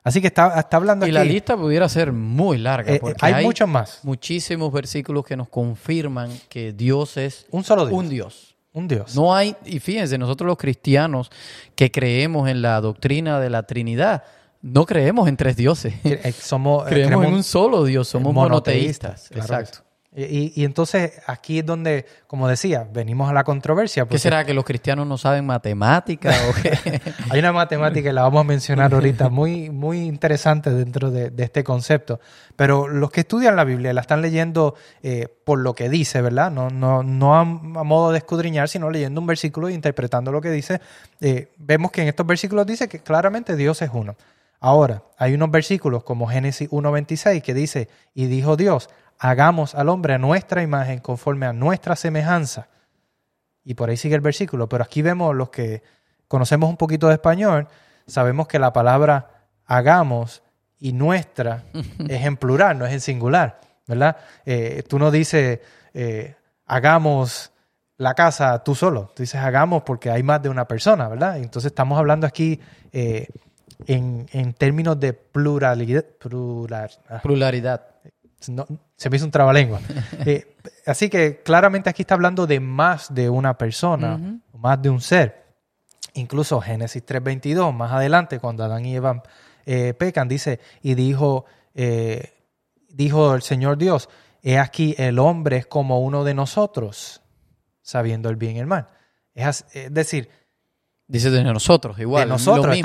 Así 0.04 0.20
que 0.20 0.26
está, 0.26 0.60
está 0.60 0.76
hablando 0.76 1.06
Y 1.06 1.08
aquí. 1.08 1.14
la 1.14 1.24
lista 1.24 1.56
pudiera 1.56 1.88
ser 1.88 2.12
muy 2.12 2.58
larga 2.58 2.92
eh, 2.94 2.98
porque 3.00 3.16
hay, 3.24 3.32
hay, 3.32 3.44
muchos 3.44 3.66
más. 3.66 4.00
muchísimos 4.02 4.70
versículos 4.70 5.24
que 5.24 5.34
nos 5.34 5.48
confirman 5.48 6.30
que 6.50 6.74
Dios 6.74 7.16
es 7.16 7.46
Un 7.50 7.64
solo 7.64 7.86
Dios. 7.86 7.98
un 7.98 8.08
Dios. 8.10 8.54
Un 8.74 8.88
Dios. 8.88 9.14
No 9.16 9.34
hay, 9.34 9.56
y 9.64 9.78
fíjense, 9.80 10.18
nosotros 10.18 10.46
los 10.46 10.58
cristianos 10.58 11.30
que 11.74 11.90
creemos 11.90 12.48
en 12.50 12.60
la 12.60 12.80
doctrina 12.80 13.40
de 13.40 13.48
la 13.48 13.62
Trinidad, 13.62 14.24
no 14.60 14.84
creemos 14.84 15.28
en 15.28 15.36
tres 15.36 15.56
dioses. 15.56 15.94
Eh, 16.04 16.32
Somos, 16.32 16.86
eh, 16.86 16.90
creemos 16.90 17.24
en 17.24 17.32
un 17.32 17.42
solo 17.42 17.84
Dios, 17.84 18.08
somos 18.08 18.34
monoteístas, 18.34 19.30
monoteístas. 19.30 19.46
claro 19.46 19.46
que 19.48 19.54
Exacto. 19.62 19.93
Y, 20.16 20.52
y 20.54 20.64
entonces 20.64 21.12
aquí 21.26 21.58
es 21.58 21.66
donde, 21.66 22.06
como 22.28 22.46
decía, 22.46 22.86
venimos 22.92 23.28
a 23.28 23.32
la 23.32 23.42
controversia. 23.42 24.06
¿Qué 24.06 24.18
será 24.18 24.44
que 24.44 24.54
los 24.54 24.64
cristianos 24.64 25.08
no 25.08 25.18
saben 25.18 25.44
matemática 25.44 26.32
o 26.48 26.62
qué? 26.62 27.00
Hay 27.30 27.40
una 27.40 27.52
matemática, 27.52 28.10
y 28.10 28.12
la 28.12 28.22
vamos 28.22 28.42
a 28.42 28.44
mencionar 28.44 28.94
ahorita, 28.94 29.28
muy, 29.28 29.70
muy 29.70 30.02
interesante 30.02 30.70
dentro 30.70 31.10
de, 31.10 31.30
de 31.30 31.42
este 31.42 31.64
concepto. 31.64 32.20
Pero 32.54 32.86
los 32.86 33.10
que 33.10 33.22
estudian 33.22 33.56
la 33.56 33.64
Biblia 33.64 33.92
la 33.92 34.02
están 34.02 34.22
leyendo 34.22 34.76
eh, 35.02 35.26
por 35.44 35.58
lo 35.58 35.74
que 35.74 35.88
dice, 35.88 36.22
¿verdad? 36.22 36.52
No, 36.52 36.70
no, 36.70 37.02
no 37.02 37.34
a, 37.34 37.40
a 37.40 37.44
modo 37.44 38.12
de 38.12 38.18
escudriñar, 38.18 38.68
sino 38.68 38.90
leyendo 38.90 39.20
un 39.20 39.26
versículo 39.26 39.68
e 39.68 39.72
interpretando 39.72 40.30
lo 40.30 40.40
que 40.40 40.52
dice. 40.52 40.80
Eh, 41.20 41.52
vemos 41.56 41.90
que 41.90 42.02
en 42.02 42.08
estos 42.08 42.24
versículos 42.24 42.66
dice 42.66 42.88
que 42.88 43.00
claramente 43.00 43.56
Dios 43.56 43.82
es 43.82 43.90
uno. 43.92 44.14
Ahora, 44.60 45.02
hay 45.18 45.34
unos 45.34 45.50
versículos 45.50 46.04
como 46.04 46.26
Génesis 46.26 46.70
1.26 46.70 47.42
que 47.42 47.52
dice, 47.52 47.88
y 48.14 48.28
dijo 48.28 48.56
Dios, 48.56 48.88
hagamos 49.18 49.74
al 49.74 49.88
hombre 49.88 50.14
a 50.14 50.18
nuestra 50.18 50.62
imagen 50.62 50.98
conforme 50.98 51.46
a 51.46 51.52
nuestra 51.52 51.96
semejanza. 51.96 52.68
Y 53.64 53.74
por 53.74 53.88
ahí 53.88 53.96
sigue 53.96 54.14
el 54.14 54.20
versículo, 54.20 54.68
pero 54.68 54.84
aquí 54.84 55.02
vemos 55.02 55.34
los 55.34 55.50
que 55.50 55.82
conocemos 56.28 56.68
un 56.68 56.76
poquito 56.76 57.08
de 57.08 57.14
español, 57.14 57.68
sabemos 58.06 58.48
que 58.48 58.58
la 58.58 58.72
palabra 58.72 59.46
hagamos 59.66 60.42
y 60.78 60.92
nuestra 60.92 61.64
es 62.08 62.24
en 62.24 62.36
plural, 62.36 62.78
no 62.78 62.86
es 62.86 62.92
en 62.92 63.00
singular, 63.00 63.60
¿verdad? 63.86 64.16
Eh, 64.44 64.82
tú 64.88 64.98
no 64.98 65.10
dices 65.10 65.60
eh, 65.94 66.34
hagamos 66.66 67.52
la 67.96 68.14
casa 68.14 68.62
tú 68.64 68.74
solo, 68.74 69.12
tú 69.14 69.22
dices 69.22 69.40
hagamos 69.40 69.82
porque 69.84 70.10
hay 70.10 70.22
más 70.22 70.42
de 70.42 70.48
una 70.48 70.66
persona, 70.66 71.08
¿verdad? 71.08 71.38
Entonces 71.38 71.70
estamos 71.70 71.98
hablando 71.98 72.26
aquí 72.26 72.60
eh, 72.92 73.28
en, 73.86 74.26
en 74.32 74.52
términos 74.52 74.98
de 74.98 75.12
pluralidad, 75.12 76.04
plural, 76.18 76.90
ah, 77.08 77.20
Pluralidad. 77.22 77.93
No, 78.48 78.66
se 78.96 79.10
me 79.10 79.16
hizo 79.16 79.26
un 79.26 79.30
trabalengua. 79.30 79.80
Eh, 80.26 80.56
así 80.86 81.10
que 81.10 81.42
claramente 81.42 81.90
aquí 81.90 82.02
está 82.02 82.14
hablando 82.14 82.46
de 82.46 82.58
más 82.58 83.12
de 83.12 83.28
una 83.28 83.58
persona, 83.58 84.40
más 84.52 84.80
de 84.80 84.88
un 84.88 85.00
ser. 85.00 85.44
Incluso 86.14 86.60
Génesis 86.60 87.04
3.22, 87.04 87.72
más 87.74 87.92
adelante, 87.92 88.38
cuando 88.38 88.64
Adán 88.64 88.86
y 88.86 88.94
Eva 88.94 89.22
eh, 89.66 89.92
pecan, 89.94 90.28
dice, 90.28 90.60
y 90.80 90.94
dijo, 90.94 91.44
eh, 91.74 92.32
dijo 92.88 93.34
el 93.34 93.42
Señor 93.42 93.76
Dios, 93.76 94.08
he 94.42 94.58
aquí 94.58 94.94
el 94.96 95.18
hombre 95.18 95.56
es 95.58 95.66
como 95.66 96.00
uno 96.00 96.22
de 96.22 96.34
nosotros, 96.34 97.22
sabiendo 97.82 98.30
el 98.30 98.36
bien 98.36 98.56
y 98.56 98.60
el 98.60 98.66
mal. 98.66 98.88
Es, 99.34 99.66
decir, 99.90 100.30
Dice 101.06 101.30
de 101.30 101.44
nosotros, 101.44 101.98
igual. 101.98 102.24
De 102.24 102.30
nosotros. 102.30 102.76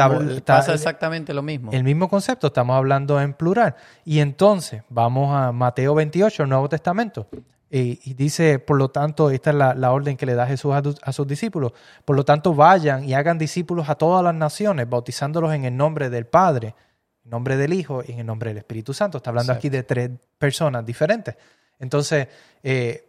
pasa 0.45 0.73
exactamente 0.73 1.33
lo 1.33 1.41
mismo. 1.41 1.71
El 1.71 1.83
mismo 1.83 2.09
concepto, 2.09 2.47
estamos 2.47 2.75
hablando 2.75 3.19
en 3.21 3.33
plural. 3.33 3.75
Y 4.03 4.19
entonces, 4.19 4.83
vamos 4.89 5.33
a 5.33 5.51
Mateo 5.53 5.95
28, 5.95 6.43
el 6.43 6.49
Nuevo 6.49 6.67
Testamento. 6.67 7.27
Y, 7.71 8.15
dice, 8.15 8.57
por 8.59 8.77
lo 8.77 8.89
tanto, 8.89 9.29
esta 9.29 9.51
es 9.51 9.55
la, 9.55 9.91
orden 9.91 10.17
que 10.17 10.25
le 10.25 10.33
da 10.33 10.47
Jesús 10.47 10.73
a, 10.73 11.13
sus 11.13 11.27
discípulos. 11.27 11.71
Por 12.03 12.15
lo 12.15 12.25
tanto, 12.25 12.53
vayan 12.53 13.07
y 13.07 13.13
hagan 13.13 13.38
discípulos 13.38 13.88
a 13.89 13.95
todas 13.95 14.23
las 14.23 14.33
naciones, 14.33 14.89
bautizándolos 14.89 15.53
en 15.53 15.65
el 15.65 15.77
nombre 15.77 16.09
del 16.09 16.25
Padre, 16.25 16.69
en 16.69 17.25
el 17.25 17.29
nombre 17.29 17.57
del 17.57 17.71
Hijo 17.73 18.03
y 18.05 18.13
en 18.13 18.19
el 18.19 18.25
nombre 18.25 18.49
del 18.49 18.57
Espíritu 18.57 18.93
Santo. 18.93 19.17
Está 19.17 19.29
hablando 19.29 19.53
aquí 19.53 19.69
de 19.69 19.83
tres 19.83 20.09
personas 20.38 20.83
diferentes. 20.85 21.35
Entonces, 21.77 22.27
eh, 22.63 23.09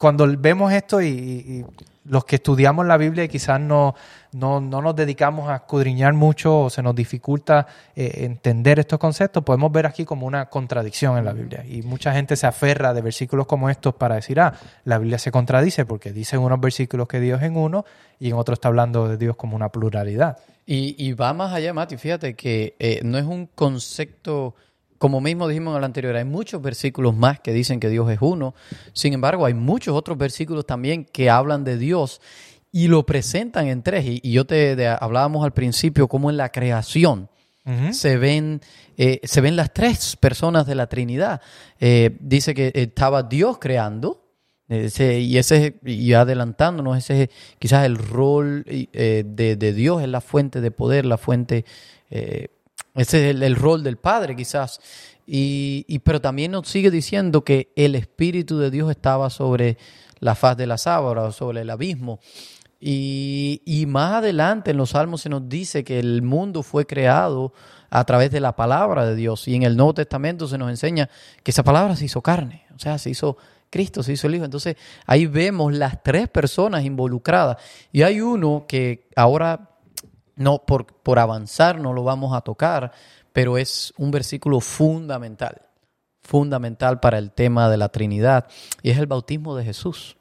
cuando 0.00 0.26
vemos 0.38 0.72
esto 0.72 1.02
y, 1.02 1.62
los 2.06 2.24
que 2.24 2.36
estudiamos 2.36 2.86
la 2.86 2.96
Biblia 2.96 3.24
y 3.24 3.28
quizás 3.28 3.60
no, 3.60 3.94
no, 4.32 4.60
nos 4.62 4.96
dedicamos 4.96 5.50
a 5.50 5.56
escudriñar 5.56 6.14
mucho 6.14 6.62
o 6.62 6.70
se 6.70 6.82
nos 6.82 6.94
dificulta 6.94 7.66
eh, 7.94 8.24
entender 8.24 8.78
estos 8.78 8.98
conceptos, 8.98 9.44
podemos 9.44 9.70
ver 9.70 9.84
aquí 9.84 10.06
como 10.06 10.26
una 10.26 10.46
contradicción 10.46 11.18
en 11.18 11.26
la 11.26 11.34
Biblia. 11.34 11.66
Y 11.68 11.82
mucha 11.82 12.14
gente 12.14 12.34
se 12.36 12.46
aferra 12.46 12.94
de 12.94 13.02
versículos 13.02 13.46
como 13.46 13.68
estos 13.68 13.94
para 13.94 14.14
decir, 14.14 14.40
ah, 14.40 14.54
la 14.84 14.96
Biblia 14.96 15.18
se 15.18 15.30
contradice 15.30 15.84
porque 15.84 16.12
dice 16.12 16.36
en 16.36 16.42
unos 16.42 16.60
versículos 16.60 17.06
que 17.06 17.20
Dios 17.20 17.42
en 17.42 17.58
uno 17.58 17.84
y 18.18 18.30
en 18.30 18.36
otros 18.36 18.56
está 18.56 18.68
hablando 18.68 19.06
de 19.06 19.18
Dios 19.18 19.36
como 19.36 19.54
una 19.54 19.68
pluralidad. 19.68 20.38
Y, 20.66 21.12
va 21.12 21.34
más 21.34 21.52
allá, 21.52 21.74
Mati, 21.74 21.98
fíjate 21.98 22.34
que 22.34 22.74
eh, 22.78 23.00
no 23.02 23.18
es 23.18 23.24
un 23.24 23.46
concepto 23.46 24.54
como 25.00 25.22
mismo 25.22 25.48
dijimos 25.48 25.72
en 25.72 25.78
el 25.78 25.84
anterior, 25.84 26.14
hay 26.14 26.26
muchos 26.26 26.60
versículos 26.60 27.16
más 27.16 27.40
que 27.40 27.54
dicen 27.54 27.80
que 27.80 27.88
Dios 27.88 28.10
es 28.10 28.18
uno. 28.20 28.54
Sin 28.92 29.14
embargo, 29.14 29.46
hay 29.46 29.54
muchos 29.54 29.96
otros 29.96 30.18
versículos 30.18 30.66
también 30.66 31.06
que 31.06 31.30
hablan 31.30 31.64
de 31.64 31.78
Dios 31.78 32.20
y 32.70 32.88
lo 32.88 33.06
presentan 33.06 33.68
en 33.68 33.82
tres. 33.82 34.04
Y, 34.06 34.30
yo 34.30 34.44
te 34.44 34.86
hablábamos 34.86 35.42
al 35.42 35.54
principio 35.54 36.06
como 36.06 36.28
en 36.28 36.36
la 36.36 36.50
creación 36.50 37.30
se, 37.92 38.18
ven, 38.18 38.60
eh, 38.98 39.20
se 39.22 39.40
ven 39.40 39.56
las 39.56 39.72
tres 39.72 40.16
personas 40.16 40.66
de 40.66 40.74
la 40.74 40.86
Trinidad. 40.86 41.40
Eh, 41.78 42.18
dice 42.20 42.52
que 42.52 42.70
estaba 42.74 43.22
Dios 43.22 43.56
creando. 43.58 44.26
y 44.68 45.38
ese, 45.38 45.80
y 45.82 46.12
adelantándonos, 46.12 46.98
ese 46.98 47.22
es 47.22 47.30
quizás 47.58 47.86
el 47.86 47.96
rol 47.96 48.64
eh, 48.66 49.24
de, 49.26 49.56
de, 49.56 49.72
Dios, 49.72 50.02
es 50.02 50.08
la 50.08 50.20
fuente 50.20 50.60
de 50.60 50.70
poder, 50.70 51.06
la 51.06 51.16
fuente 51.16 51.64
ese 52.94 53.30
es 53.30 53.40
el, 53.40 53.56
rol 53.56 53.82
del 53.82 53.96
Padre, 53.96 54.34
quizás. 54.34 54.80
Y, 55.26 55.98
pero 56.00 56.20
también 56.20 56.52
nos 56.52 56.68
sigue 56.68 56.90
diciendo 56.90 57.44
que 57.44 57.72
el 57.76 57.94
Espíritu 57.94 58.58
de 58.58 58.70
Dios 58.70 58.90
estaba 58.90 59.30
sobre 59.30 59.78
la 60.18 60.34
faz 60.34 60.56
de 60.56 60.66
las 60.66 60.86
aguas, 60.86 61.34
sobre 61.36 61.60
el 61.60 61.70
abismo. 61.70 62.20
Y, 62.80 63.62
y, 63.64 63.86
más 63.86 64.14
adelante 64.14 64.70
en 64.70 64.78
los 64.78 64.90
Salmos 64.90 65.20
se 65.20 65.28
nos 65.28 65.48
dice 65.48 65.84
que 65.84 65.98
el 65.98 66.22
mundo 66.22 66.62
fue 66.62 66.86
creado 66.86 67.52
a 67.90 68.04
través 68.04 68.30
de 68.30 68.40
la 68.40 68.56
palabra 68.56 69.04
de 69.04 69.14
Dios. 69.14 69.46
Y 69.46 69.54
en 69.54 69.64
el 69.64 69.76
Nuevo 69.76 69.94
Testamento 69.94 70.48
se 70.48 70.58
nos 70.58 70.70
enseña 70.70 71.10
que 71.42 71.50
esa 71.50 71.62
palabra 71.62 71.94
se 71.94 72.06
hizo 72.06 72.22
carne, 72.22 72.64
o 72.74 72.78
sea, 72.78 72.98
se 72.98 73.10
hizo 73.10 73.36
Cristo, 73.68 74.02
se 74.02 74.12
hizo 74.12 74.26
el 74.26 74.36
Hijo. 74.36 74.44
Entonces 74.44 74.76
ahí 75.06 75.26
vemos 75.26 75.72
las 75.74 76.02
tres 76.02 76.28
personas 76.28 76.84
involucradas. 76.84 77.58
Y 77.92 78.02
hay 78.02 78.20
uno 78.20 78.64
que 78.66 79.08
ahora 79.14 79.69
no, 80.40 80.64
por, 80.64 80.86
por 80.86 81.18
avanzar 81.18 81.78
no 81.78 81.92
lo 81.92 82.02
vamos 82.02 82.34
a 82.34 82.40
tocar, 82.40 82.92
pero 83.32 83.58
es 83.58 83.92
un 83.98 84.10
versículo 84.10 84.60
fundamental, 84.60 85.60
fundamental 86.22 86.98
para 86.98 87.18
el 87.18 87.30
tema 87.30 87.68
de 87.68 87.76
la 87.76 87.90
Trinidad, 87.90 88.48
y 88.82 88.90
es 88.90 88.98
el 88.98 89.06
bautismo 89.06 89.54
de 89.54 89.64
Jesús. 89.64 90.16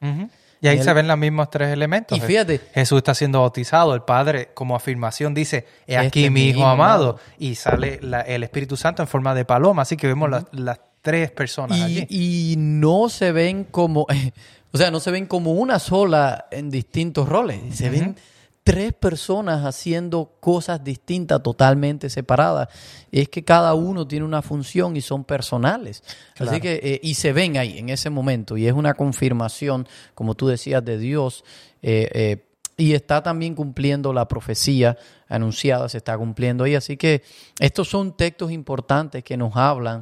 Y 0.62 0.68
ahí 0.68 0.84
se 0.84 0.92
ven 0.92 1.08
los 1.08 1.18
mismos 1.18 1.50
tres 1.50 1.70
elementos. 1.70 2.18
Y 2.18 2.22
fíjate. 2.22 2.60
Jesús 2.74 2.98
está 2.98 3.16
siendo 3.16 3.40
bautizado, 3.40 3.96
el 3.96 4.02
Padre 4.02 4.50
como 4.54 4.76
afirmación 4.76 5.34
dice, 5.34 5.66
he 5.88 5.98
aquí 5.98 6.26
este 6.26 6.32
mi 6.32 6.50
Hijo 6.50 6.66
amado, 6.66 7.18
y 7.38 7.56
sale 7.56 8.02
el 8.28 8.44
Espíritu 8.44 8.76
Santo 8.76 9.02
en 9.02 9.08
forma 9.08 9.34
de 9.34 9.46
paloma, 9.46 9.84
así 9.84 9.96
que 9.96 10.08
vemos 10.08 10.30
las, 10.52 10.82
tres 11.02 11.32
personas 11.32 11.78
y, 11.78 11.84
allí. 11.84 12.08
Y 12.10 12.56
no 12.58 13.08
se 13.08 13.32
ven 13.32 13.64
como, 13.64 14.06
o 14.74 14.78
sea, 14.78 14.92
no 14.92 15.00
se 15.00 15.12
ven 15.12 15.28
como 15.28 15.54
una 15.54 15.80
sola 15.80 16.48
en 16.52 16.70
distintos 16.70 17.30
roles, 17.30 17.74
se 17.74 17.90
ven 17.90 18.18
tres 18.64 18.94
personas 18.94 19.66
haciendo 19.66 20.38
cosas 20.40 20.84
distintas, 20.84 21.42
totalmente 21.42 22.10
separadas. 22.10 22.70
Es 23.12 23.30
que 23.30 23.44
cada 23.44 23.74
uno 23.74 24.08
tiene 24.08 24.26
una 24.26 24.42
función 24.42 24.96
y 24.96 25.02
son 25.02 25.24
personales. 25.24 26.04
Así 26.38 26.60
que, 26.60 26.80
eh, 26.84 27.00
y 27.02 27.16
se 27.16 27.34
ven 27.34 27.58
ahí 27.58 27.80
en 27.80 27.90
ese 27.90 28.10
momento. 28.10 28.58
Y 28.58 28.68
es 28.68 28.74
una 28.74 28.94
confirmación, 28.94 29.88
como 30.14 30.36
tú 30.36 30.48
decías, 30.48 30.84
de 30.84 30.98
Dios. 30.98 31.44
Eh, 31.82 32.10
eh, 32.14 32.46
y 32.78 32.94
está 32.94 33.22
también 33.22 33.56
cumpliendo 33.56 34.14
la 34.14 34.28
profecía 34.28 34.98
anunciada, 35.28 35.90
se 35.90 35.98
está 35.98 36.18
cumpliendo 36.18 36.64
ahí. 36.64 36.76
Así 36.76 36.96
que 36.96 37.24
estos 37.60 37.90
son 37.90 38.16
textos 38.16 38.52
importantes 38.52 39.24
que 39.24 39.36
nos 39.36 39.56
hablan 39.56 40.00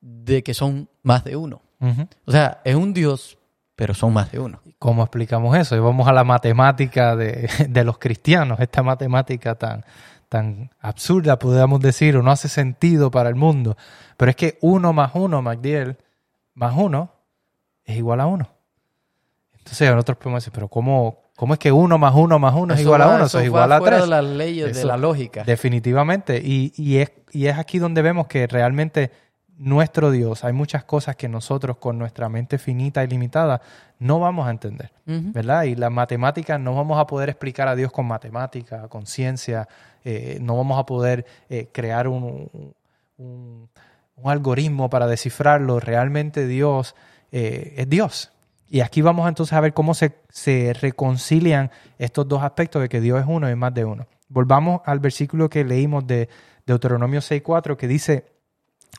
de 0.00 0.42
que 0.42 0.54
son 0.54 0.88
más 1.02 1.24
de 1.24 1.36
uno. 1.36 1.62
O 2.24 2.32
sea, 2.32 2.62
es 2.64 2.74
un 2.74 2.94
Dios 2.94 3.36
pero 3.76 3.94
son 3.94 4.12
más 4.12 4.30
de 4.30 4.38
uno. 4.38 4.60
¿Cómo 4.84 5.02
explicamos 5.02 5.56
eso? 5.56 5.74
Y 5.74 5.78
vamos 5.78 6.06
a 6.08 6.12
la 6.12 6.24
matemática 6.24 7.16
de, 7.16 7.84
los 7.84 7.96
cristianos, 7.96 8.60
esta 8.60 8.82
matemática 8.82 9.54
tan, 9.54 9.82
tan 10.28 10.70
absurda, 10.78 11.38
podríamos 11.38 11.80
decir, 11.80 12.18
o 12.18 12.22
no 12.22 12.30
hace 12.30 12.50
sentido 12.50 13.10
para 13.10 13.30
el 13.30 13.34
mundo. 13.34 13.78
Pero 14.18 14.28
es 14.28 14.36
que 14.36 14.58
uno 14.60 14.92
más 14.92 15.12
uno, 15.14 15.40
MacDiel, 15.40 15.96
más 16.52 16.74
uno, 16.76 17.14
es 17.86 17.96
igual 17.96 18.20
a 18.20 18.26
uno. 18.26 18.50
Entonces 19.56 19.90
nosotros 19.90 20.18
podemos 20.18 20.42
decir, 20.42 20.52
pero 20.52 20.68
¿cómo, 20.68 21.16
cómo 21.34 21.54
es 21.54 21.58
que 21.58 21.72
uno 21.72 21.96
más 21.96 22.14
uno 22.14 22.38
más 22.38 22.54
uno 22.54 22.74
es 22.74 22.80
igual 22.80 23.00
a 23.00 23.08
uno? 23.08 23.24
Eso, 23.24 23.38
es 23.38 23.46
igual 23.46 23.72
a 23.72 23.80
tres. 23.80 24.02
de 24.02 24.06
las 24.06 24.22
leyes 24.22 24.76
de 24.76 24.84
la 24.84 24.98
lógica. 24.98 25.44
Definitivamente. 25.44 26.42
Y, 26.44 26.74
y, 26.76 26.98
es, 26.98 27.10
y 27.32 27.46
es 27.46 27.56
aquí 27.56 27.78
donde 27.78 28.02
vemos 28.02 28.26
que 28.26 28.46
realmente 28.46 29.12
nuestro 29.56 30.10
Dios, 30.10 30.44
hay 30.44 30.52
muchas 30.52 30.84
cosas 30.84 31.16
que 31.16 31.28
nosotros 31.28 31.76
con 31.76 31.98
nuestra 31.98 32.28
mente 32.28 32.58
finita 32.58 33.04
y 33.04 33.06
limitada 33.06 33.60
no 33.98 34.18
vamos 34.18 34.46
a 34.46 34.50
entender, 34.50 34.90
¿verdad? 35.06 35.64
Y 35.64 35.76
las 35.76 35.92
matemáticas 35.92 36.58
no 36.58 36.74
vamos 36.74 36.98
a 36.98 37.06
poder 37.06 37.28
explicar 37.28 37.68
a 37.68 37.76
Dios 37.76 37.92
con 37.92 38.06
matemática, 38.06 38.88
con 38.88 39.06
ciencia, 39.06 39.68
eh, 40.04 40.38
no 40.40 40.56
vamos 40.56 40.78
a 40.78 40.84
poder 40.84 41.24
eh, 41.48 41.68
crear 41.72 42.08
un, 42.08 42.74
un, 43.16 43.68
algoritmo 44.24 44.90
para 44.90 45.06
descifrarlo. 45.06 45.80
Realmente 45.80 46.46
Dios 46.46 46.94
eh, 47.32 47.74
es 47.76 47.88
Dios. 47.88 48.32
Y 48.68 48.80
aquí 48.80 49.02
vamos 49.02 49.28
entonces 49.28 49.52
a 49.52 49.60
ver 49.60 49.72
cómo 49.72 49.94
se, 49.94 50.16
se 50.30 50.72
reconcilian 50.72 51.70
estos 51.98 52.26
dos 52.26 52.42
aspectos 52.42 52.82
de 52.82 52.88
que 52.88 53.00
Dios 53.00 53.20
es 53.20 53.26
uno 53.28 53.48
y 53.50 53.54
más 53.54 53.72
de 53.72 53.84
uno. 53.84 54.06
Volvamos 54.28 54.80
al 54.84 54.98
versículo 54.98 55.48
que 55.48 55.64
leímos 55.64 56.06
de 56.06 56.28
Deuteronomio 56.66 57.20
6.4 57.20 57.76
que 57.76 57.86
dice, 57.86 58.33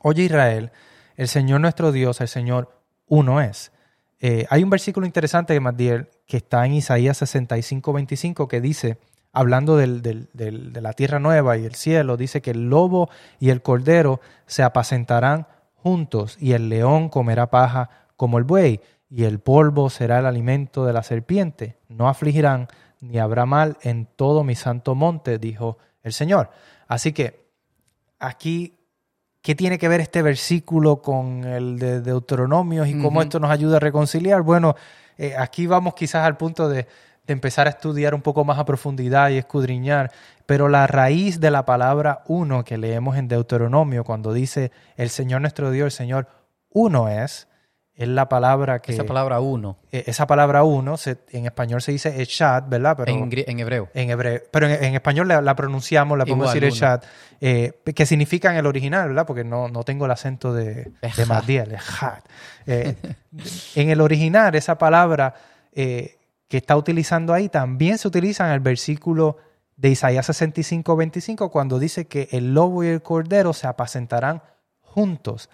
Oye 0.07 0.21
Israel, 0.21 0.71
el 1.15 1.27
Señor 1.27 1.61
nuestro 1.61 1.91
Dios, 1.91 2.21
el 2.21 2.27
Señor 2.27 2.69
uno 3.07 3.41
es. 3.41 3.71
Eh, 4.19 4.45
hay 4.51 4.61
un 4.61 4.69
versículo 4.69 5.07
interesante, 5.07 5.59
Matiel, 5.59 6.09
que 6.27 6.37
está 6.37 6.63
en 6.67 6.73
Isaías 6.73 7.17
65, 7.17 7.91
25, 7.91 8.47
que 8.47 8.61
dice, 8.61 8.99
hablando 9.33 9.77
de 9.77 10.79
la 10.79 10.93
tierra 10.93 11.17
nueva 11.17 11.57
y 11.57 11.65
el 11.65 11.73
cielo, 11.73 12.17
dice 12.17 12.43
que 12.43 12.51
el 12.51 12.69
lobo 12.69 13.09
y 13.39 13.49
el 13.49 13.63
cordero 13.63 14.21
se 14.45 14.61
apacentarán 14.61 15.47
juntos 15.73 16.37
y 16.39 16.51
el 16.51 16.69
león 16.69 17.09
comerá 17.09 17.49
paja 17.49 17.89
como 18.15 18.37
el 18.37 18.43
buey 18.43 18.81
y 19.09 19.23
el 19.23 19.39
polvo 19.39 19.89
será 19.89 20.19
el 20.19 20.27
alimento 20.27 20.85
de 20.85 20.93
la 20.93 21.01
serpiente. 21.01 21.77
No 21.89 22.09
afligirán 22.09 22.67
ni 23.01 23.17
habrá 23.17 23.47
mal 23.47 23.77
en 23.81 24.05
todo 24.05 24.43
mi 24.43 24.53
santo 24.53 24.93
monte, 24.93 25.39
dijo 25.39 25.79
el 26.03 26.13
Señor. 26.13 26.51
Así 26.87 27.11
que 27.11 27.49
aquí 28.19 28.84
¿Qué 29.45 29.53
tiene 29.53 29.77
que 29.77 29.87
ver 29.87 30.01
este 30.01 30.23
versículo 30.23 31.03
con 31.03 31.43
el 31.43 31.77
de 31.77 32.01
Deuteronomios 32.01 32.87
y 32.87 32.99
cómo 32.99 33.21
esto 33.21 33.39
nos 33.39 33.51
ayuda 33.51 33.77
a 33.77 33.79
reconciliar? 33.79 34.41
Bueno, 34.41 34.73
eh, 35.19 35.35
aquí 35.37 35.67
vamos 35.67 35.93
quizás 35.93 36.25
al 36.25 36.35
punto 36.35 36.67
de, 36.67 36.87
empezar 37.27 37.67
a 37.67 37.69
estudiar 37.69 38.15
un 38.15 38.23
poco 38.23 38.43
más 38.43 38.57
a 38.57 38.65
profundidad 38.65 39.29
y 39.29 39.37
escudriñar, 39.37 40.11
pero 40.47 40.67
la 40.67 40.87
raíz 40.87 41.39
de 41.39 41.51
la 41.51 41.63
palabra 41.63 42.23
uno 42.25 42.63
que 42.63 42.79
leemos 42.79 43.17
en 43.17 43.27
Deuteronomio, 43.27 44.03
cuando 44.03 44.33
dice 44.33 44.71
el 44.95 45.11
Señor 45.11 45.41
nuestro 45.41 45.69
Dios, 45.69 45.85
el 45.85 45.91
Señor 45.91 46.27
uno 46.71 47.07
es, 47.07 47.47
es 47.97 48.07
la 48.09 48.27
palabra 48.27 48.79
que... 48.79 48.91
Esa 48.91 49.05
palabra 49.05 49.39
uno. 49.39 49.77
eh, 49.91 50.03
esa 50.07 50.27
palabra 50.27 50.63
uno, 50.63 50.97
se- 50.97 51.17
en 51.31 51.45
español 51.45 51.81
se 51.81 51.93
dice 51.93 52.21
echad, 52.21 52.63
¿verdad? 52.67 52.97
Pero 52.97 53.11
En, 53.11 53.23
hebreo. 53.59 53.89
en 53.93 54.09
hebreo. 54.09 54.41
Pero 54.51 54.67
en, 54.67 54.83
en 54.83 54.95
español 54.95 55.27
la, 55.29 55.41
la 55.41 55.55
pronunciamos, 55.55 56.17
la 56.17 56.25
podemos 56.25 56.53
Igual, 56.53 56.59
decir 56.59 56.63
uno. 56.63 56.75
echad, 56.75 57.03
eh, 57.39 57.71
que 57.95 58.05
significa 58.05 58.51
en 58.51 58.57
el 58.57 58.65
original, 58.65 59.07
¿verdad? 59.07 59.25
Porque 59.25 59.43
no, 59.45 59.69
no 59.69 59.83
tengo 59.83 60.05
el 60.05 60.11
acento 60.11 60.53
de, 60.53 60.91
de. 61.15 61.25
Magdiel, 61.25 61.71
ejad. 61.71 62.19
Eh, 62.67 62.95
en 63.75 63.89
el 63.89 64.01
original, 64.01 64.55
esa 64.55 64.77
palabra 64.77 65.33
eh, 65.71 66.17
que 66.49 66.57
está 66.57 66.75
utilizando 66.75 67.33
ahí 67.33 67.47
también 67.49 67.97
se 67.97 68.07
utiliza 68.07 68.45
en 68.47 68.51
el 68.53 68.59
versículo 68.59 69.37
de 69.77 69.89
Isaías 69.89 70.25
65, 70.25 70.95
25, 70.95 71.49
cuando 71.51 71.79
dice 71.79 72.07
que 72.07 72.27
el 72.31 72.53
lobo 72.53 72.83
y 72.83 72.87
el 72.87 73.01
cordero 73.01 73.53
se 73.53 73.67
apacentarán 73.67 74.41
juntos. 74.81 75.49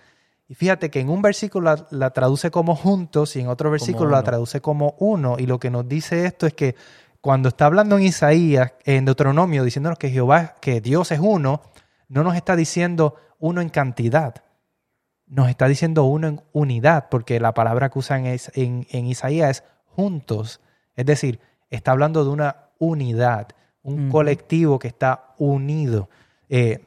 Y 0.51 0.53
fíjate 0.53 0.91
que 0.91 1.00
en 1.00 1.08
un 1.08 1.22
versículo 1.22 1.74
la, 1.74 1.88
la 1.91 2.10
traduce 2.10 2.51
como 2.51 2.75
juntos 2.75 3.38
y 3.38 3.39
en 3.39 3.48
otro 3.48 3.72
versículo 3.72 4.10
la 4.10 4.22
traduce 4.22 4.60
como 4.60 4.96
uno. 5.00 5.38
Y 5.39 5.46
lo 5.46 5.62
que 5.62 5.70
nos 5.70 5.88
dice 5.88 6.25
esto 6.25 6.46
es 6.46 6.53
que 6.53 6.75
cuando 7.22 7.48
está 7.48 7.67
hablando 7.67 7.98
en 7.98 8.03
Isaías, 8.03 8.74
en 8.84 9.05
Deuteronomio, 9.05 9.63
diciéndonos 9.63 9.98
que 9.98 10.10
Jehová, 10.10 10.55
que 10.60 10.81
Dios 10.81 11.13
es 11.13 11.22
uno, 11.22 11.62
no 12.10 12.25
nos 12.25 12.36
está 12.36 12.58
diciendo 12.58 13.15
uno 13.39 13.62
en 13.62 13.70
cantidad. 13.70 14.43
Nos 15.25 15.48
está 15.48 15.70
diciendo 15.70 16.03
uno 16.03 16.27
en 16.27 16.41
unidad, 16.51 17.08
porque 17.10 17.39
la 17.39 17.53
palabra 17.53 17.89
que 17.89 18.00
usan 18.00 18.25
es, 18.25 18.51
en, 18.53 18.86
en 18.89 19.05
Isaías 19.05 19.50
es 19.51 19.63
juntos. 19.86 20.60
Es 20.98 21.05
decir, 21.05 21.39
está 21.70 21.91
hablando 21.91 22.25
de 22.25 22.29
una 22.29 22.72
unidad, 22.77 23.48
un 23.84 24.10
colectivo 24.10 24.79
que 24.79 24.89
está 24.89 25.34
unido. 25.38 26.10
Eh, 26.50 26.84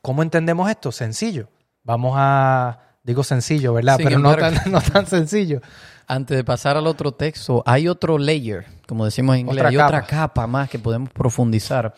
¿Cómo 0.00 0.24
entendemos 0.24 0.68
esto? 0.68 0.90
Sencillo. 0.90 1.46
Vamos 1.84 2.14
a, 2.16 2.78
digo 3.02 3.22
sencillo, 3.24 3.74
¿verdad? 3.74 3.96
Sin 3.96 4.06
Pero 4.06 4.18
no 4.18 4.34
tan, 4.36 4.54
no 4.72 4.80
tan 4.80 5.06
sencillo. 5.06 5.60
Antes 6.06 6.36
de 6.36 6.44
pasar 6.44 6.76
al 6.76 6.86
otro 6.86 7.12
texto, 7.12 7.62
hay 7.66 7.88
otro 7.88 8.18
layer, 8.18 8.66
como 8.86 9.04
decimos 9.04 9.34
en 9.36 9.40
inglés, 9.42 9.56
Otra 9.58 9.68
hay 9.68 9.76
capa. 9.76 9.86
otra 9.86 10.02
capa 10.06 10.46
más 10.46 10.68
que 10.68 10.78
podemos 10.78 11.10
profundizar. 11.10 11.94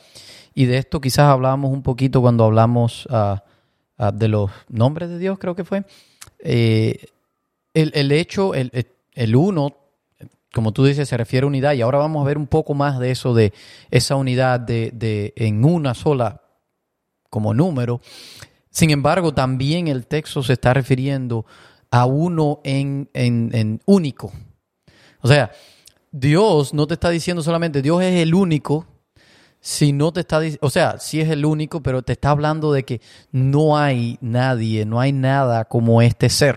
Y 0.54 0.66
de 0.66 0.78
esto 0.78 1.00
quizás 1.00 1.26
hablábamos 1.26 1.72
un 1.72 1.82
poquito 1.82 2.20
cuando 2.20 2.44
hablamos 2.44 3.08
ah, 3.10 3.42
ah, 3.98 4.12
de 4.12 4.28
los 4.28 4.50
nombres 4.68 5.08
de 5.08 5.18
Dios, 5.18 5.38
creo 5.38 5.56
que 5.56 5.64
fue. 5.64 5.84
Eh, 6.38 7.06
el, 7.72 7.90
el 7.94 8.12
hecho, 8.12 8.54
el- 8.54 8.70
el 9.14 9.36
uno, 9.36 9.74
como 10.52 10.72
tú 10.72 10.84
dices, 10.84 11.08
se 11.08 11.16
refiere 11.16 11.44
a 11.44 11.48
unidad. 11.48 11.72
Y 11.72 11.82
ahora 11.82 11.98
vamos 11.98 12.22
a 12.22 12.26
ver 12.26 12.38
un 12.38 12.46
poco 12.46 12.74
más 12.74 12.98
de 13.00 13.10
eso, 13.10 13.34
de 13.34 13.52
esa 13.90 14.14
unidad 14.16 14.60
de, 14.60 14.90
de 14.92 15.32
en 15.36 15.64
una 15.64 15.94
sola 15.94 16.42
como 17.30 17.52
número. 17.54 18.00
Sin 18.74 18.90
embargo, 18.90 19.32
también 19.32 19.86
el 19.86 20.04
texto 20.06 20.42
se 20.42 20.54
está 20.54 20.74
refiriendo 20.74 21.46
a 21.92 22.06
uno 22.06 22.60
en, 22.64 23.08
en- 23.14 23.50
en 23.54 23.80
único. 23.86 24.32
O 25.20 25.28
sea, 25.28 25.52
Dios 26.10 26.74
no 26.74 26.84
te 26.88 26.94
está 26.94 27.08
diciendo 27.10 27.40
solamente 27.40 27.82
Dios 27.82 28.02
es 28.02 28.20
el 28.20 28.34
único, 28.34 28.84
si 29.60 29.92
no 29.92 30.12
te 30.12 30.20
está 30.20 30.40
o 30.60 30.70
sea, 30.70 30.98
sí 30.98 31.20
es 31.20 31.28
el 31.30 31.46
único, 31.46 31.82
pero 31.84 32.02
te 32.02 32.14
está 32.14 32.30
hablando 32.30 32.72
de 32.72 32.82
que 32.84 33.00
no 33.30 33.78
hay 33.78 34.18
nadie, 34.20 34.84
no 34.84 34.98
hay 34.98 35.12
nada 35.12 35.64
como 35.66 36.02
este 36.02 36.28
ser. 36.28 36.56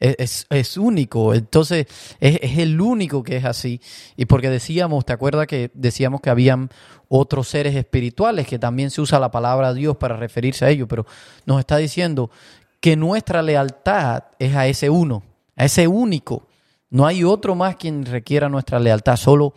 Es- 0.00 0.46
es 0.50 0.76
único, 0.76 1.34
entonces 1.34 1.86
es, 2.20 2.38
es 2.42 2.58
el 2.58 2.80
único 2.80 3.22
que 3.22 3.36
es 3.36 3.44
así. 3.44 3.80
Y 4.16 4.26
porque 4.26 4.50
decíamos, 4.50 5.04
¿te 5.04 5.12
acuerdas 5.12 5.46
que 5.46 5.70
decíamos 5.74 6.20
que 6.20 6.30
habían 6.30 6.70
otros 7.08 7.48
seres 7.48 7.74
espirituales 7.74 8.46
que 8.46 8.58
también 8.58 8.90
se 8.90 9.00
usa 9.00 9.18
la 9.18 9.30
palabra 9.30 9.74
Dios 9.74 9.96
para 9.96 10.16
referirse 10.16 10.64
a 10.64 10.70
ellos? 10.70 10.86
Pero 10.88 11.06
nos 11.46 11.58
está 11.58 11.76
diciendo 11.78 12.30
que 12.80 12.96
nuestra 12.96 13.42
lealtad 13.42 14.24
es 14.38 14.54
a 14.54 14.66
ese 14.68 14.88
uno, 14.90 15.24
a 15.56 15.64
ese 15.64 15.88
único. 15.88 16.46
No 16.90 17.06
hay 17.06 17.24
otro 17.24 17.54
más 17.54 17.76
quien 17.76 18.04
requiera 18.06 18.48
nuestra 18.48 18.78
lealtad, 18.78 19.16
solo 19.16 19.52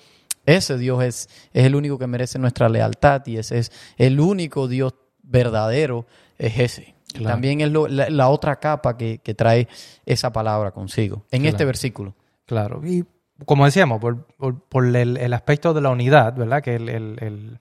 ese 0.45 0.77
Dios 0.77 1.03
es, 1.03 1.29
es 1.53 1.65
el 1.65 1.75
único 1.75 1.99
que 1.99 2.07
merece 2.07 2.39
nuestra 2.39 2.67
lealtad 2.67 3.21
y 3.27 3.37
ese 3.37 3.59
es 3.59 3.71
el 3.97 4.19
único 4.19 4.67
Dios 4.67 4.95
verdadero, 5.21 6.07
es 6.37 6.57
ese. 6.59 6.95
Claro. 7.13 7.29
También 7.35 7.61
es 7.61 7.71
lo- 7.71 7.87
la, 7.87 8.09
la 8.09 8.29
otra 8.29 8.57
capa 8.57 8.97
que, 8.97 9.19
que 9.19 9.33
trae 9.33 9.67
esa 10.05 10.31
palabra 10.31 10.71
consigo 10.71 11.23
en 11.31 11.45
este 11.45 11.65
versículo. 11.65 12.13
Claro, 12.45 12.81
y 12.85 13.03
como 13.45 13.65
decíamos, 13.65 13.99
por, 13.99 14.25
por- 14.37 14.59
por 14.61 14.85
el, 14.95 15.17
el 15.17 15.33
aspecto 15.33 15.73
de 15.73 15.81
la 15.81 15.89
unidad, 15.89 16.35
¿verdad? 16.35 16.61
Que 16.61 16.75
el, 16.75 16.89
el- 16.89 17.59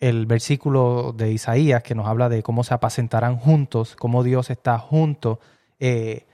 el- 0.00 0.26
versículo 0.26 1.12
de 1.16 1.32
Isaías 1.32 1.82
que 1.82 1.94
nos 1.94 2.06
habla 2.06 2.28
de 2.28 2.42
cómo 2.42 2.64
se 2.64 2.72
apacentarán 2.74 3.36
juntos, 3.36 3.96
cómo 3.96 4.22
Dios 4.22 4.50
está 4.50 4.78
junto. 4.78 5.40
eh, 5.78 6.24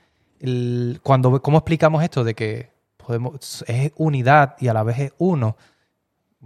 cuando, 1.03 1.41
¿Cómo 1.41 1.57
explicamos 1.57 2.03
esto 2.03 2.23
de 2.23 2.33
que 2.35 2.69
podemos, 2.97 3.63
es 3.67 3.91
unidad 3.97 4.55
y 4.59 4.67
a 4.67 4.73
la 4.73 4.83
vez 4.83 4.99
es 4.99 5.13
uno? 5.17 5.57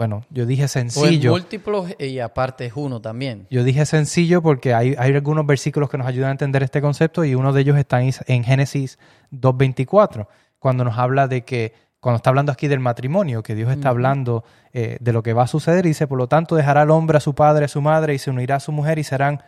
Bueno, 0.02 0.24
yo 0.32 0.48
dije 0.48 0.64
O 0.64 0.66
en 0.66 0.70
sencillo. 0.70 1.30
múltiplos 1.30 1.94
y 2.00 2.18
aparte 2.18 2.66
es 2.66 2.74
uno 2.76 3.02
también. 3.02 3.46
Yo 3.52 3.64
dije 3.64 3.86
sencillo 3.86 4.42
porque 4.42 4.74
hay, 4.74 4.96
hay 4.98 5.14
algunos 5.14 5.46
versículos 5.46 5.92
que 5.92 6.00
nos 6.00 6.08
ayudan 6.08 6.30
a 6.30 6.32
entender 6.32 6.64
este 6.64 6.82
concepto 6.82 7.24
y 7.24 7.36
uno 7.36 7.54
de 7.54 7.62
ellos 7.62 7.78
está 7.78 8.02
en, 8.02 8.08
Is- 8.08 8.24
en 8.26 8.44
Génesis 8.44 8.98
2.24, 9.32 10.26
cuando 10.58 10.84
nos 10.84 10.98
habla 10.98 11.28
de 11.28 11.44
que, 11.44 11.74
cuando 12.00 12.16
está 12.16 12.32
hablando 12.32 12.52
aquí 12.52 12.68
del 12.68 12.80
matrimonio, 12.80 13.44
que 13.44 13.54
Dios 13.54 13.72
está 13.72 13.90
hablando 13.90 14.44
eh, 14.74 14.98
de 15.00 15.14
lo 15.14 15.22
que 15.22 15.34
va 15.34 15.44
a 15.44 15.48
suceder 15.48 15.86
y 15.86 15.90
dice, 15.90 16.08
por 16.08 16.18
lo 16.18 16.26
tanto 16.28 16.56
dejará 16.56 16.82
el 16.82 16.90
hombre 16.90 17.18
a 17.18 17.22
su 17.22 17.36
padre, 17.36 17.66
a 17.66 17.68
su 17.68 17.80
madre 17.80 18.16
y 18.16 18.18
se 18.18 18.32
unirá 18.32 18.56
a 18.56 18.60
su 18.60 18.72
mujer 18.72 18.98
y 18.98 19.04
serán 19.04 19.44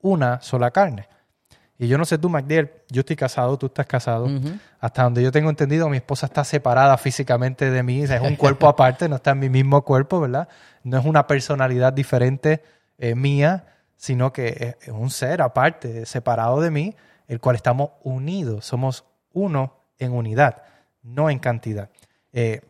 una 0.00 0.40
sola 0.40 0.70
carne. 0.70 1.08
Y 1.82 1.88
yo 1.88 1.96
no 1.96 2.04
sé 2.04 2.18
tú, 2.18 2.28
MacDiel, 2.28 2.70
yo 2.90 3.00
estoy 3.00 3.16
casado, 3.16 3.56
tú 3.56 3.64
estás 3.64 3.86
casado. 3.86 4.28
Hasta 4.80 5.02
donde 5.02 5.22
yo 5.22 5.32
tengo 5.32 5.48
entendido, 5.48 5.88
mi 5.88 5.96
esposa 5.96 6.26
está 6.26 6.44
separada 6.44 6.98
físicamente 6.98 7.70
de 7.70 7.82
mí, 7.82 8.04
o 8.04 8.06
sea, 8.06 8.16
es 8.16 8.22
un 8.22 8.36
cuerpo 8.36 8.68
aparte, 8.68 9.08
no 9.08 9.16
está 9.16 9.30
en 9.30 9.38
mi 9.38 9.48
mismo 9.48 9.82
cuerpo, 9.82 10.20
¿verdad? 10.20 10.46
No 10.82 10.98
es 10.98 11.06
una 11.06 11.26
personalidad 11.26 11.94
diferente 11.94 12.62
eh, 12.98 13.14
mía, 13.14 13.64
sino 13.96 14.30
que 14.30 14.76
es, 14.82 14.88
un 14.88 15.08
ser 15.08 15.40
aparte, 15.40 16.04
separado 16.04 16.60
de 16.60 16.70
mí, 16.70 16.94
el 17.28 17.40
cual 17.40 17.56
estamos 17.56 17.92
unidos, 18.02 18.66
somos 18.66 19.06
uno 19.32 19.72
en 19.98 20.12
unidad, 20.12 20.62
no 21.02 21.30
en 21.30 21.38
cantidad. 21.38 21.88
Eh, 22.34 22.60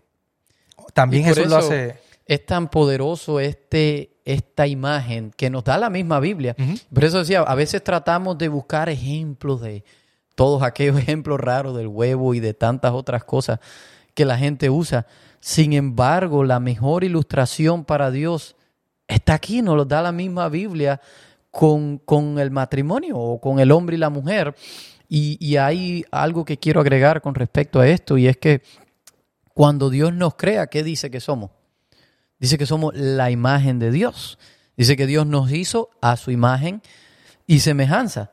también 0.94 1.24
Jesús 1.24 1.48
lo 1.48 1.58
eso- 1.58 1.66
hace... 1.66 1.98
Es 2.26 2.46
tan 2.46 2.68
poderoso 2.68 3.40
este, 3.40 4.19
esta 4.32 4.66
imagen 4.66 5.32
que 5.36 5.50
nos 5.50 5.64
da 5.64 5.78
la 5.78 5.90
misma 5.90 6.20
Biblia. 6.20 6.54
Por 6.92 7.04
eso 7.04 7.18
decía, 7.18 7.40
a 7.40 7.54
veces 7.54 7.82
tratamos 7.82 8.38
de 8.38 8.48
buscar 8.48 8.88
ejemplos 8.88 9.60
de 9.60 9.84
todos 10.34 10.62
aquellos 10.62 10.98
ejemplos 10.98 11.40
raros 11.40 11.76
del 11.76 11.88
huevo 11.88 12.34
y 12.34 12.40
de 12.40 12.54
tantas 12.54 12.92
otras 12.92 13.24
cosas 13.24 13.60
que 14.14 14.24
la 14.24 14.38
gente 14.38 14.70
usa. 14.70 15.06
Sin 15.40 15.72
embargo, 15.72 16.44
la 16.44 16.60
mejor 16.60 17.04
ilustración 17.04 17.84
para 17.84 18.10
Dios 18.10 18.56
está 19.08 19.34
aquí, 19.34 19.62
nos 19.62 19.76
lo 19.76 19.84
da 19.84 20.02
la 20.02 20.12
misma 20.12 20.48
Biblia 20.48 21.00
con, 21.50 21.98
con 21.98 22.38
el 22.38 22.50
matrimonio 22.50 23.18
o 23.18 23.40
con 23.40 23.58
el 23.58 23.72
hombre 23.72 23.96
y 23.96 23.98
la 23.98 24.10
mujer. 24.10 24.54
Y, 25.08 25.36
y 25.44 25.56
hay 25.56 26.04
algo 26.12 26.44
que 26.44 26.58
quiero 26.58 26.80
agregar 26.80 27.20
con 27.20 27.34
respecto 27.34 27.80
a 27.80 27.88
esto 27.88 28.16
y 28.16 28.28
es 28.28 28.36
que 28.36 28.62
cuando 29.52 29.90
Dios 29.90 30.14
nos 30.14 30.36
crea, 30.36 30.68
¿qué 30.68 30.84
dice 30.84 31.10
que 31.10 31.20
somos? 31.20 31.50
Dice 32.40 32.56
que 32.56 32.66
somos 32.66 32.94
la 32.96 33.30
imagen 33.30 33.78
de 33.78 33.92
Dios. 33.92 34.38
Dice 34.76 34.96
que 34.96 35.06
Dios 35.06 35.26
nos 35.26 35.52
hizo 35.52 35.90
a 36.00 36.16
su 36.16 36.30
imagen 36.30 36.80
y 37.46 37.60
semejanza. 37.60 38.32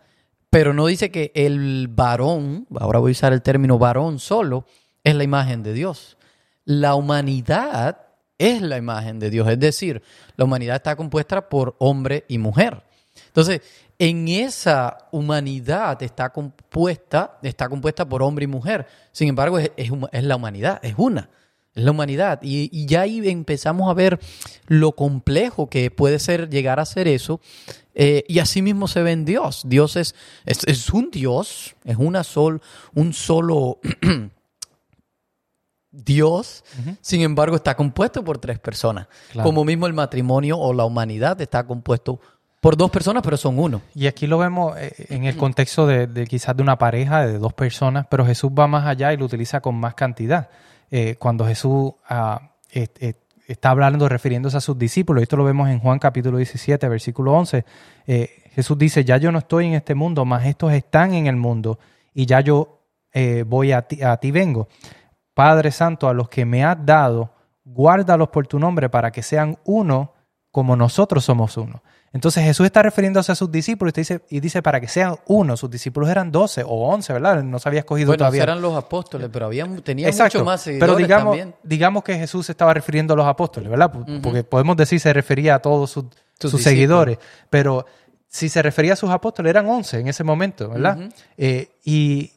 Pero 0.50 0.74
no 0.74 0.86
dice 0.86 1.12
que 1.12 1.34
el 1.36 1.90
varón, 1.90 2.68
ahora 2.80 3.00
voy 3.00 3.12
a 3.12 3.14
usar 3.14 3.34
el 3.34 3.42
término 3.42 3.78
varón 3.78 4.20
solo, 4.20 4.66
es 5.04 5.14
la 5.14 5.26
imagen 5.26 5.62
de 5.62 5.74
Dios. 5.74 6.18
La 6.64 6.96
humanidad 6.96 8.08
es 8.38 8.62
la 8.62 8.78
imagen 8.78 9.20
de 9.20 9.30
Dios. 9.30 9.50
Es 9.50 9.60
decir, 9.60 10.02
la 10.38 10.46
humanidad 10.46 10.78
está 10.78 10.96
compuesta 10.96 11.50
por 11.50 11.76
hombre 11.80 12.24
y 12.30 12.38
mujer. 12.38 12.82
Entonces, 13.28 13.62
en 14.00 14.30
esa 14.30 15.10
humanidad 15.12 16.02
está 16.02 16.30
compuesta, 16.30 17.40
está 17.42 17.68
compuesta 17.68 18.08
por 18.08 18.24
hombre 18.24 18.46
y 18.46 18.48
mujer. 18.48 18.88
Sin 19.12 19.28
embargo, 19.28 19.60
es, 19.60 19.72
es 19.76 20.24
la 20.24 20.36
humanidad, 20.38 20.80
es 20.82 20.94
una. 20.98 21.30
Es 21.78 21.84
la 21.84 21.92
humanidad. 21.92 22.40
Y, 22.42 22.70
y 22.72 22.88
ya 22.88 23.02
ahí 23.02 23.22
empezamos 23.30 23.88
a 23.88 23.94
ver 23.94 24.20
lo 24.66 24.94
complejo 24.94 25.70
que 25.70 25.92
puede 25.92 26.18
ser 26.18 26.50
llegar 26.50 26.80
a 26.80 26.86
ser 26.86 27.08
eso. 27.08 27.40
Eh, 27.94 28.24
y 28.28 28.40
así 28.40 28.64
mismo 28.64 28.88
se 28.88 29.04
ve 29.04 29.12
en 29.12 29.26
Dios. 29.26 29.62
Dios 29.64 29.96
es, 29.96 30.16
es, 30.46 30.64
es 30.64 30.90
un 30.90 31.12
Dios, 31.12 31.76
es 31.86 31.98
una 31.98 32.24
sol, 32.24 32.64
un 32.96 33.14
solo 33.14 33.80
Dios. 35.92 36.64
Sin 37.02 37.22
embargo, 37.22 37.56
está 37.56 37.76
compuesto 37.76 38.24
por 38.24 38.40
tres 38.40 38.58
personas. 38.58 39.08
Claro. 39.32 39.48
Como 39.48 39.64
mismo 39.64 39.86
el 39.86 39.94
matrimonio 39.94 40.58
o 40.58 40.74
la 40.74 40.84
humanidad 40.84 41.40
está 41.42 41.68
compuesto 41.68 42.20
por 42.60 42.76
dos 42.76 42.90
personas, 42.90 43.22
pero 43.22 43.38
son 43.38 43.60
uno. 43.60 43.84
Y 43.94 44.08
aquí 44.08 44.26
lo 44.26 44.40
vemos 44.40 44.76
eh, 44.80 44.94
en 45.10 45.26
el 45.26 45.38
contexto 45.38 45.86
de, 45.86 46.08
de 46.08 46.26
quizás 46.26 46.58
de 46.58 46.64
una 46.64 46.80
pareja 46.80 47.28
de 47.28 47.38
dos 47.38 47.54
personas, 47.54 48.08
pero 48.10 48.26
Jesús 48.26 48.50
va 48.50 48.66
más 48.66 48.88
allá 48.88 49.14
y 49.14 49.18
lo 49.18 49.26
utiliza 49.26 49.62
con 49.62 49.76
más 49.76 49.94
cantidad. 49.94 50.50
Eh, 50.90 51.16
cuando 51.20 51.46
Jesús 51.46 51.94
ah, 52.08 52.52
está 53.48 53.70
hablando, 53.70 54.10
refiriéndose 54.10 54.58
a 54.58 54.62
sus 54.62 54.78
discípulos, 54.78 55.24
esto 55.24 55.38
lo 55.38 55.44
vemos 55.44 55.70
en 55.70 55.80
Juan 55.80 56.00
capítulo 56.00 56.38
17, 56.38 56.88
versículo 56.90 57.34
11, 57.34 57.66
eh, 58.06 58.30
Jesús 58.54 58.78
dice, 58.78 59.06
ya 59.06 59.18
yo 59.18 59.32
no 59.32 59.40
estoy 59.40 59.68
en 59.68 59.74
este 59.74 59.96
mundo, 59.96 60.26
mas 60.26 60.46
estos 60.46 60.74
están 60.74 61.14
en 61.14 61.28
el 61.28 61.36
mundo, 61.36 61.80
y 62.14 62.26
ya 62.26 62.42
yo 62.42 62.82
eh, 63.14 63.44
voy 63.48 63.72
a 63.72 63.84
ti, 63.84 64.02
a 64.02 64.18
ti 64.18 64.32
vengo. 64.32 64.68
Padre 65.34 65.72
Santo, 65.72 66.10
a 66.10 66.14
los 66.14 66.30
que 66.30 66.46
me 66.46 66.64
has 66.64 66.78
dado, 66.86 67.32
guárdalos 67.64 68.30
por 68.30 68.48
tu 68.48 68.60
nombre 68.60 68.90
para 68.90 69.12
que 69.12 69.22
sean 69.22 69.58
uno 69.64 70.14
como 70.58 70.76
nosotros 70.76 71.24
somos 71.24 71.56
uno. 71.56 71.84
Entonces 72.14 72.44
Jesús 72.44 72.66
está 72.66 72.82
refiriéndose 72.82 73.32
a 73.32 73.36
sus 73.36 73.52
discípulos 73.52 73.94
y 73.96 74.02
dice, 74.02 74.22
y 74.32 74.40
dice 74.40 74.64
para 74.64 74.82
que 74.82 74.88
sean 74.88 75.18
uno. 75.28 75.56
Sus 75.56 75.70
discípulos 75.70 76.10
eran 76.10 76.32
doce 76.32 76.64
o 76.64 76.90
once, 76.90 77.14
¿verdad? 77.14 77.44
No 77.44 77.60
se 77.60 77.70
había 77.70 77.82
escogido 77.82 78.08
Bueno, 78.08 78.18
todavía. 78.18 78.42
eran 78.42 78.60
los 78.60 78.76
apóstoles, 78.76 79.30
pero 79.32 79.46
había, 79.46 79.68
tenía 79.84 80.08
Exacto. 80.08 80.40
mucho 80.40 80.46
más 80.46 80.62
seguidores 80.62 80.96
Pero 80.96 80.98
digamos, 80.98 81.38
también. 81.38 81.56
digamos 81.62 82.04
que 82.04 82.18
Jesús 82.18 82.48
se 82.48 82.54
estaba 82.54 82.74
refiriendo 82.74 83.14
a 83.14 83.18
los 83.18 83.28
apóstoles, 83.28 83.70
¿verdad? 83.70 83.92
Porque 84.24 84.44
podemos 84.44 84.76
decir 84.78 85.00
se 85.00 85.14
refería 85.14 85.54
a 85.54 85.60
todos 85.60 85.92
sus, 85.92 86.06
Sus 86.06 86.50
sus 86.50 86.52
discípulos. 86.54 86.64
seguidores. 86.64 87.18
Pero 87.52 87.86
si 88.28 88.50
se 88.50 88.64
refería 88.64 88.94
a 88.94 88.96
sus 88.96 89.12
apóstoles, 89.12 89.52
eran 89.52 89.68
once 89.68 90.00
en 90.00 90.08
ese 90.08 90.24
momento, 90.24 90.70
¿verdad? 90.70 90.98
Eh, 91.38 91.70
y, 91.86 92.32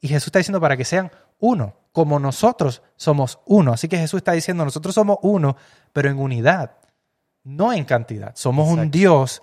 y 0.00 0.06
Jesús 0.06 0.28
está 0.28 0.38
diciendo 0.38 0.60
para 0.60 0.76
que 0.76 0.84
sean 0.84 1.10
uno, 1.40 1.74
como 1.90 2.20
nosotros 2.20 2.80
somos 2.94 3.40
uno. 3.44 3.72
Así 3.72 3.88
que 3.88 3.98
Jesús 3.98 4.18
está 4.18 4.30
diciendo, 4.30 4.64
nosotros 4.64 4.94
somos 4.94 5.18
uno, 5.22 5.56
pero 5.92 6.08
en 6.10 6.18
unidad, 6.20 6.76
no 7.44 7.72
en 7.72 7.84
cantidad. 7.84 8.32
Somos 8.36 8.68
un. 8.68 8.90
Dios, 8.90 9.42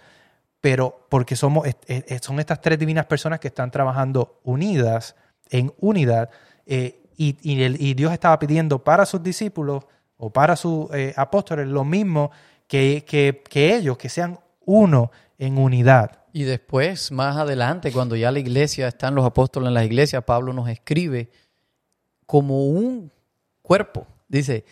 pero 0.61 1.05
porque 1.09 1.35
somos, 1.35 1.67
es- 1.67 1.75
es- 1.87 2.21
son 2.21 2.39
estas 2.39 2.61
tres 2.61 2.77
divinas 2.79 3.05
personas 3.05 3.39
que 3.39 3.47
están 3.47 3.71
trabajando 3.71 4.39
unidas, 4.43 5.15
en 5.49 5.73
unidad, 5.79 6.29
eh, 6.65 7.01
y, 7.15 7.37
y 7.41 7.61
el- 7.63 7.81
y 7.81 7.93
Dios 7.93 8.11
estaba 8.13 8.37
pidiendo 8.37 8.83
para 8.83 9.05
sus 9.05 9.23
discípulos 9.23 9.83
o 10.17 10.29
para 10.31 10.55
sus 10.55 10.93
eh, 10.93 11.13
apóstoles 11.15 11.67
lo 11.67 11.83
mismo 11.83 12.31
que, 12.67 13.05
que- 13.07 13.43
que 13.49 13.75
ellos, 13.75 13.97
que 13.97 14.09
sean 14.09 14.39
uno 14.65 15.11
en 15.37 15.57
unidad. 15.57 16.23
Y 16.33 16.43
después, 16.43 17.11
más 17.11 17.37
adelante, 17.37 17.91
cuando 17.91 18.15
ya 18.15 18.31
la 18.31 18.39
iglesia, 18.39 18.87
están 18.87 19.15
los 19.15 19.25
apóstoles 19.25 19.67
en 19.69 19.73
las 19.73 19.85
iglesias, 19.85 20.23
Pablo 20.23 20.53
nos 20.53 20.69
escribe 20.69 21.29
como 22.25 22.65
un 22.67 23.11
cuerpo. 23.61 24.05
Dice 24.27 24.65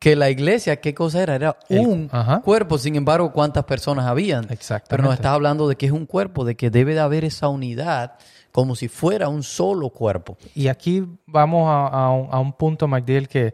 que 0.00 0.16
la 0.16 0.30
iglesia, 0.30 0.80
¿qué 0.80 0.94
cosa 0.94 1.22
era? 1.22 1.36
Era 1.36 1.56
un 1.68 2.10
cuerpo, 2.42 2.78
sin 2.78 2.96
embargo, 2.96 3.32
¿cuántas 3.32 3.64
personas 3.64 4.06
habían? 4.06 4.48
Pero 4.88 5.02
nos 5.02 5.12
está 5.12 5.34
hablando 5.34 5.68
de 5.68 5.76
que 5.76 5.86
es 5.86 5.92
un 5.92 6.06
cuerpo, 6.06 6.44
de 6.44 6.56
que 6.56 6.70
debe 6.70 6.94
de 6.94 7.00
haber 7.00 7.24
esa 7.24 7.48
unidad 7.48 8.14
como 8.50 8.74
si 8.74 8.88
fuera 8.88 9.28
un 9.28 9.42
solo 9.42 9.90
cuerpo. 9.90 10.38
Y 10.54 10.68
aquí 10.68 11.06
vamos 11.26 11.68
a, 11.68 11.86
a 11.86 12.10
un, 12.12 12.28
a 12.32 12.40
un 12.40 12.54
punto, 12.54 12.88
MacDill, 12.88 13.28
que 13.28 13.52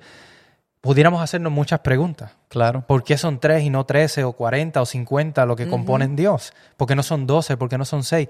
pudiéramos 0.80 1.20
hacernos 1.20 1.52
muchas 1.52 1.80
preguntas. 1.80 2.30
Claro. 2.48 2.84
¿Por 2.86 3.02
qué 3.02 3.18
son 3.18 3.40
tres 3.40 3.64
y 3.64 3.70
no 3.70 3.84
trece 3.84 4.22
o 4.22 4.32
cuarenta 4.32 4.80
o 4.80 4.86
cincuenta 4.86 5.44
lo 5.46 5.56
que 5.56 5.68
componen 5.68 6.14
Dios? 6.14 6.52
¿Por 6.76 6.86
qué 6.86 6.94
no 6.94 7.02
son 7.02 7.26
doce? 7.26 7.56
¿Por 7.56 7.68
qué 7.68 7.76
no 7.76 7.84
son 7.84 8.04
seis? 8.04 8.28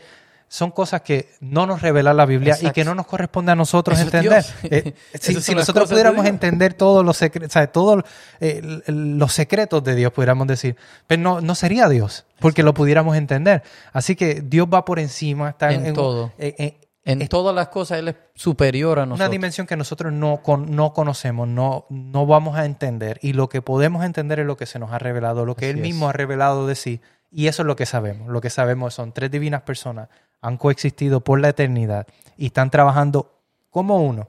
Son 0.48 0.70
cosas 0.70 1.02
que 1.02 1.30
no 1.40 1.66
nos 1.66 1.82
revela 1.82 2.14
la 2.14 2.24
Biblia 2.24 2.56
y 2.60 2.70
que 2.70 2.84
no 2.84 2.94
nos 2.94 3.06
corresponde 3.06 3.50
a 3.52 3.56
nosotros 3.56 3.98
Eso 3.98 4.06
entender. 4.06 4.44
Eh, 4.62 4.94
si 5.20 5.54
nosotros 5.54 5.90
pudiéramos 5.90 6.24
entender 6.26 6.74
todos 6.74 7.04
los 7.04 7.16
secretos, 7.16 7.72
todos 7.72 8.04
eh, 8.40 8.60
l- 8.62 8.82
l- 8.86 9.16
los 9.18 9.32
secretos 9.32 9.82
de 9.82 9.94
Dios, 9.96 10.12
pudiéramos 10.12 10.46
decir, 10.46 10.76
pero 11.08 11.20
no, 11.20 11.40
no 11.40 11.54
sería 11.56 11.88
Dios, 11.88 12.26
porque 12.38 12.62
lo 12.62 12.74
pudiéramos 12.74 13.16
entender. 13.16 13.62
Así 13.92 14.14
que 14.14 14.40
Dios 14.40 14.68
va 14.72 14.84
por 14.84 14.98
encima, 15.00 15.50
está 15.50 15.72
En 15.72 15.92
todo. 15.94 16.32
eh, 16.38 16.54
eh, 16.58 16.80
En 17.04 17.26
todas 17.28 17.52
las 17.54 17.68
cosas 17.68 17.98
Él 17.98 18.08
es 18.08 18.14
superior 18.36 18.98
a 18.98 19.02
una 19.02 19.10
nosotros. 19.10 19.30
dimensión 19.32 19.66
que 19.66 19.76
nosotros 19.76 20.12
no, 20.12 20.42
con- 20.44 20.74
no 20.76 20.92
conocemos, 20.92 21.48
no, 21.48 21.86
no 21.90 22.24
vamos 22.26 22.56
a 22.56 22.64
entender. 22.66 23.18
Y 23.20 23.32
lo 23.32 23.48
que 23.48 23.62
podemos 23.62 24.04
entender 24.04 24.38
es 24.38 24.46
lo 24.46 24.56
que 24.56 24.66
se 24.66 24.78
nos 24.78 24.92
ha 24.92 24.98
revelado, 25.00 25.44
lo 25.44 25.56
que 25.56 25.64
Así 25.66 25.70
Él 25.72 25.78
es. 25.78 25.82
mismo 25.82 26.08
ha 26.08 26.12
revelado 26.12 26.68
de 26.68 26.76
sí. 26.76 27.00
Y 27.32 27.48
eso 27.48 27.62
es 27.62 27.66
lo 27.66 27.74
que 27.76 27.86
sabemos. 27.86 28.28
Lo 28.28 28.40
que 28.40 28.50
sabemos 28.50 28.94
son 28.94 29.12
tres 29.12 29.30
divinas 29.30 29.62
personas, 29.62 30.08
han 30.40 30.56
coexistido 30.56 31.20
por 31.22 31.40
la 31.40 31.48
eternidad 31.50 32.06
y 32.36 32.46
están 32.46 32.70
trabajando 32.70 33.40
como 33.70 34.02
uno 34.02 34.28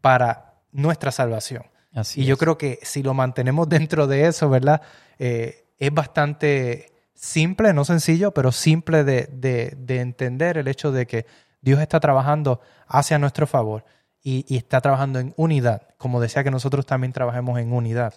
para 0.00 0.54
nuestra 0.72 1.10
salvación. 1.12 1.64
Así 1.94 2.20
y 2.22 2.24
yo 2.26 2.36
creo 2.36 2.58
que 2.58 2.78
si 2.82 3.02
lo 3.02 3.14
mantenemos 3.14 3.68
dentro 3.70 4.06
de 4.06 4.26
eso, 4.26 4.48
¿verdad? 4.50 4.82
Eh, 5.18 5.64
es 5.78 5.92
bastante 5.92 6.92
simple, 7.14 7.72
no 7.72 7.84
sencillo, 7.84 8.32
pero 8.32 8.52
simple 8.52 9.02
de, 9.04 9.28
de- 9.32 9.74
de 9.78 10.00
entender 10.00 10.58
el 10.58 10.68
hecho 10.68 10.92
de 10.92 11.06
que 11.06 11.26
Dios 11.62 11.80
está 11.80 11.98
trabajando 12.00 12.60
hacia 12.86 13.18
nuestro 13.18 13.46
favor 13.46 13.84
y, 14.22 14.44
y 14.52 14.58
está 14.58 14.80
trabajando 14.80 15.18
en 15.18 15.32
unidad, 15.36 15.88
como 15.98 16.20
decía 16.20 16.44
que 16.44 16.50
nosotros 16.50 16.84
también 16.84 17.12
trabajemos 17.12 17.58
en 17.58 17.72
unidad. 17.72 18.14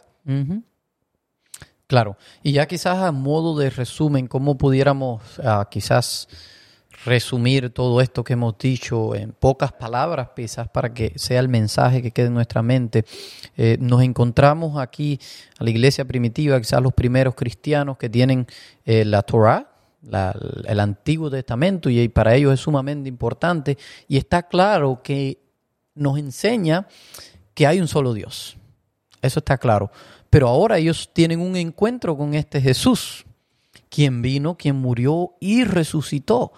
Claro. 1.88 2.18
Y 2.44 2.52
ya 2.52 2.68
quizás 2.68 2.98
a 3.00 3.12
modo 3.12 3.58
de 3.58 3.70
resumen, 3.70 4.28
¿cómo 4.28 4.58
pudiéramos 4.58 5.40
ah, 5.44 5.68
quizás 5.72 6.28
resumir 7.06 7.70
todo 7.72 8.02
esto 8.02 8.24
que 8.24 8.34
hemos 8.34 8.58
dicho 8.58 9.16
en 9.16 9.32
pocas 9.32 9.72
palabras, 9.72 10.30
quizás 10.36 10.68
para 10.70 10.94
que 10.94 11.14
sea 11.16 11.40
el 11.40 11.48
mensaje 11.50 12.02
que 12.02 12.12
quede 12.12 12.28
en 12.28 12.34
nuestra 12.34 12.62
mente? 12.62 13.06
Eh, 13.58 13.78
nos 13.80 14.02
encontramos 14.02 14.78
aquí 14.80 15.20
a 15.58 15.64
la 15.64 15.70
iglesia 15.70 16.06
primitiva, 16.06 16.60
quizás 16.60 16.82
los 16.82 16.94
primeros 16.94 17.36
cristianos 17.36 17.98
que 17.98 18.10
tienen 18.10 18.48
eh, 18.86 19.06
la 19.06 19.22
Torah, 19.22 19.72
el 20.02 20.80
Antiguo 20.80 21.30
Testamento, 21.30 21.90
y 21.90 22.08
para 22.08 22.36
ellos 22.36 22.54
es 22.54 22.60
sumamente 22.62 23.10
importante. 23.10 23.78
Y 24.08 24.18
está 24.18 24.44
claro 24.44 25.02
que 25.04 25.40
nos 25.96 26.18
enseña 26.18 26.88
que 27.54 27.68
hay 27.68 27.82
un 27.82 27.88
solo 27.88 28.14
Dios. 28.14 28.58
Eso 29.22 29.40
está 29.40 29.58
claro. 29.58 29.92
Pero 30.30 30.48
ahora 30.48 30.78
ellos 30.78 31.10
tienen 31.14 31.42
un 31.42 31.56
encuentro 31.56 32.16
con 32.16 32.34
este 32.34 32.62
Jesús, 32.62 33.26
quien 33.90 34.22
vino, 34.22 34.56
quien 34.56 34.76
murió 34.76 35.34
y 35.40 35.64
resucitó. 35.64 36.54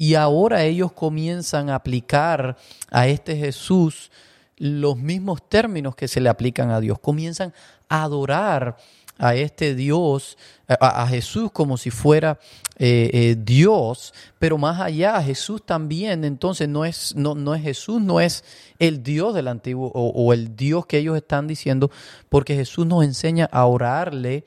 Y 0.00 0.14
ahora 0.14 0.62
ellos 0.62 0.92
comienzan 0.92 1.70
a 1.70 1.74
aplicar 1.74 2.56
a 2.88 3.08
este 3.08 3.36
Jesús 3.36 4.12
los 4.56 4.96
mismos 4.96 5.48
términos 5.48 5.96
que 5.96 6.06
se 6.06 6.20
le 6.20 6.28
aplican 6.28 6.70
a 6.70 6.78
Dios. 6.78 7.00
Comienzan 7.00 7.52
a 7.88 8.04
adorar 8.04 8.76
a 9.18 9.34
este 9.34 9.74
Dios, 9.74 10.38
a, 10.68 11.04
Jesús 11.08 11.50
como 11.50 11.76
si 11.76 11.90
fuera 11.90 12.38
eh, 12.78 13.10
eh, 13.12 13.36
Dios, 13.36 14.14
pero 14.38 14.56
más 14.56 14.80
allá, 14.80 15.20
Jesús 15.20 15.66
también, 15.66 16.24
entonces 16.24 16.68
no 16.68 16.84
es, 16.84 17.16
no, 17.16 17.34
no 17.34 17.56
es 17.56 17.62
Jesús, 17.62 18.00
no 18.00 18.20
es 18.20 18.44
el 18.78 19.02
Dios 19.02 19.34
del 19.34 19.48
antiguo 19.48 19.90
o 19.92 20.32
el 20.32 20.54
Dios 20.54 20.86
que 20.86 20.98
ellos 20.98 21.16
están 21.16 21.48
diciendo, 21.48 21.90
porque 22.28 22.54
Jesús 22.54 22.86
nos 22.86 23.02
enseña 23.02 23.48
a 23.50 23.66
orarle 23.66 24.44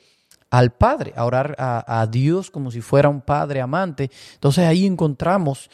al 0.52 0.74
Padre, 0.74 1.14
a 1.16 1.26
orar 1.26 1.56
a, 1.58 2.08
Dios 2.12 2.52
como 2.52 2.72
si 2.72 2.82
fuera 2.82 3.10
un 3.10 3.22
Padre 3.22 3.62
amante. 3.62 4.12
Entonces 4.34 4.66
ahí 4.66 4.86
encontramos 4.86 5.72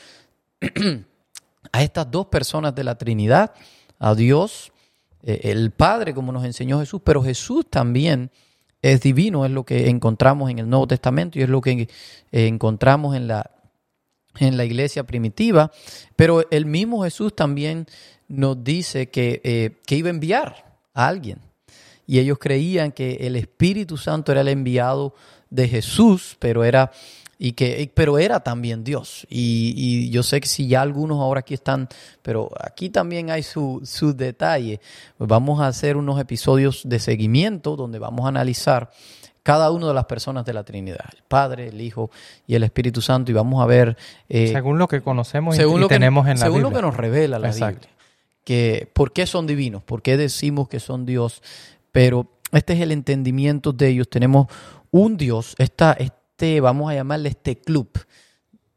a 1.72 1.84
estas 1.84 2.10
dos 2.10 2.28
personas 2.28 2.76
de 2.76 2.84
la 2.84 2.96
Trinidad, 2.96 3.54
a 3.98 4.14
Dios, 4.14 4.72
eh, 5.24 5.42
el 5.46 5.72
Padre 5.72 6.14
como 6.14 6.32
nos 6.32 6.46
enseñó 6.46 6.80
Jesús, 6.80 7.02
pero 7.04 7.24
Jesús 7.24 7.66
también 7.68 8.30
es 8.84 9.02
divino, 9.02 9.46
es 9.46 9.52
lo 9.52 9.66
que 9.66 9.90
encontramos 9.90 10.52
en 10.52 10.60
el 10.60 10.70
Nuevo 10.70 10.88
Testamento 10.88 11.40
y 11.40 11.42
es 11.42 11.50
lo 11.50 11.60
que 11.60 11.72
eh, 11.72 11.88
encontramos 12.32 13.16
en 13.16 13.28
la, 13.28 13.50
en 14.38 14.58
la 14.58 14.66
iglesia 14.66 15.06
primitiva, 15.06 15.72
pero 16.16 16.48
el 16.52 16.68
mismo 16.68 17.04
Jesús 17.04 17.36
también 17.36 17.88
nos 18.28 18.64
dice 18.64 19.10
que, 19.10 19.42
eh, 19.44 19.82
que 19.88 19.96
iba 19.96 20.10
a 20.10 20.12
enviar 20.12 20.78
a 20.94 21.08
alguien. 21.08 21.47
Y 22.08 22.20
ellos 22.20 22.38
creían 22.40 22.92
que 22.94 23.16
el 23.28 23.36
Espíritu 23.36 23.98
Santo 23.98 24.32
era 24.32 24.42
el 24.42 24.48
enviado 24.48 25.14
de 25.50 25.68
Jesús, 25.68 26.38
pero 26.40 26.64
era, 26.64 26.92
y 27.38 27.52
que, 27.52 27.92
pero 27.94 28.18
era 28.18 28.40
también 28.40 28.84
Dios. 28.86 29.28
Y, 29.30 29.74
y 29.76 30.10
yo 30.10 30.24
sé 30.24 30.40
que 30.40 30.48
si 30.48 30.68
ya 30.68 30.82
algunos 30.82 31.20
ahora 31.20 31.42
aquí 31.42 31.54
están, 31.54 31.90
pero 32.22 32.50
aquí 32.60 32.90
también 32.90 33.30
hay 33.30 33.44
su, 33.44 33.82
su 33.84 34.16
detalle. 34.16 34.80
Pues 35.18 35.28
vamos 35.28 35.60
a 35.60 35.68
hacer 35.68 35.98
unos 35.98 36.20
episodios 36.20 36.82
de 36.86 37.00
seguimiento 37.00 37.76
donde 37.76 38.00
vamos 38.00 38.26
a 38.26 38.30
analizar 38.30 38.90
cada 39.44 39.72
una 39.72 39.88
de 39.88 39.94
las 39.94 40.06
personas 40.06 40.46
de 40.46 40.54
la 40.54 40.64
Trinidad, 40.64 41.06
el 41.14 41.24
Padre, 41.28 41.70
el 41.70 41.80
Hijo 41.80 42.10
y 42.48 42.56
el 42.56 42.64
Espíritu 42.64 43.02
Santo, 43.02 43.32
y 43.32 43.34
vamos 43.34 43.62
a 43.64 43.66
ver 43.66 43.96
eh, 44.28 44.50
según 44.52 44.78
lo 44.78 44.88
que 44.90 45.02
conocemos 45.02 45.56
y- 45.56 45.58
según 45.58 45.78
y, 45.78 45.82
lo 45.82 45.88
que, 45.88 45.96
tenemos 45.96 46.26
en 46.28 46.34
la 46.40 46.46
según 46.46 46.60
Biblia. 46.60 46.70
lo 46.70 46.76
que 46.76 46.82
nos 46.82 46.98
revela 46.98 47.40
la 47.40 47.48
Exacto. 47.48 47.80
Biblia. 47.88 47.98
Que, 48.44 48.90
¿Por 48.94 49.12
qué 49.14 49.26
son 49.26 49.48
divinos? 49.48 49.84
¿Por 49.84 50.02
qué 50.02 50.18
decimos 50.18 50.68
que 50.70 50.80
son 50.82 51.06
Dios? 51.06 51.42
Pero 51.98 52.28
este 52.52 52.74
es 52.74 52.82
el 52.82 52.92
entendimiento 52.92 53.74
de 53.74 53.88
ellos. 53.88 54.08
Tenemos 54.08 54.46
un 54.92 55.18
Dios, 55.18 55.56
esta, 55.58 55.94
este, 55.94 56.62
vamos 56.62 56.92
a 56.92 56.94
llamarle 56.94 57.30
este 57.30 57.58
club. 57.58 57.90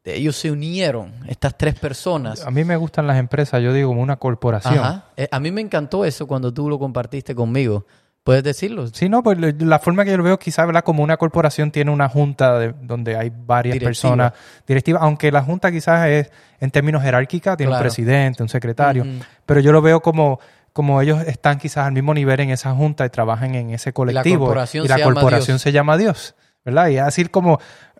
Ellos 0.03 0.35
se 0.35 0.49
unieron, 0.49 1.13
estas 1.27 1.55
tres 1.55 1.75
personas. 1.77 2.43
A 2.43 2.49
mí 2.49 2.63
me 2.63 2.75
gustan 2.77 3.05
las 3.05 3.19
empresas, 3.19 3.61
yo 3.61 3.71
digo 3.73 3.89
como 3.89 4.01
una 4.01 4.15
corporación. 4.17 4.79
Ajá. 4.79 5.05
Eh, 5.15 5.27
A 5.31 5.39
mí 5.39 5.51
me 5.51 5.61
encantó 5.61 6.03
eso 6.03 6.25
cuando 6.25 6.51
tú 6.51 6.67
lo 6.67 6.79
compartiste 6.79 7.35
conmigo. 7.35 7.85
¿Puedes 8.23 8.43
decirlo? 8.43 8.87
Sí, 8.87 9.07
no, 9.09 9.21
pues 9.21 9.37
la 9.59 9.77
forma 9.79 10.03
que 10.03 10.11
yo 10.11 10.17
lo 10.17 10.23
veo, 10.23 10.37
quizás, 10.39 10.65
¿verdad? 10.65 10.83
Como 10.83 11.03
una 11.03 11.17
corporación 11.17 11.69
tiene 11.71 11.91
una 11.91 12.09
junta 12.09 12.57
de- 12.57 12.73
donde 12.81 13.15
hay 13.17 13.29
varias 13.31 13.73
Directiva. 13.75 13.89
personas 13.89 14.33
directivas, 14.67 15.01
aunque 15.03 15.31
la 15.31 15.43
junta 15.43 15.71
quizás 15.71 16.07
es 16.07 16.31
en 16.59 16.69
términos 16.71 17.01
jerárquicos, 17.03 17.57
tiene 17.57 17.69
Claro. 17.69 17.81
un 17.81 17.87
presidente, 17.87 18.41
un 18.43 18.49
secretario, 18.49 19.05
pero 19.45 19.59
yo 19.59 19.71
lo 19.71 19.81
veo 19.81 20.01
como, 20.01 20.39
como 20.73 21.01
ellos 21.01 21.21
están 21.27 21.57
quizás 21.59 21.85
al 21.87 21.91
mismo 21.93 22.13
nivel 22.13 22.39
en 22.39 22.49
esa 22.49 22.73
junta 22.73 23.05
y 23.05 23.09
trabajan 23.09 23.55
en 23.55 23.71
ese 23.71 23.93
colectivo. 23.93 24.45
corporación 24.45 24.85
y 24.85 24.87
la 24.87 24.95
se 24.95 24.99
llama 25.01 25.13
corporación 25.13 25.55
Dios. 25.55 25.61
se 25.61 25.71
llama 25.71 25.97
Dios, 25.97 26.35
¿verdad? 26.65 26.87
Y 26.89 26.95
es 26.97 27.01
así 27.03 27.25
como 27.25 27.59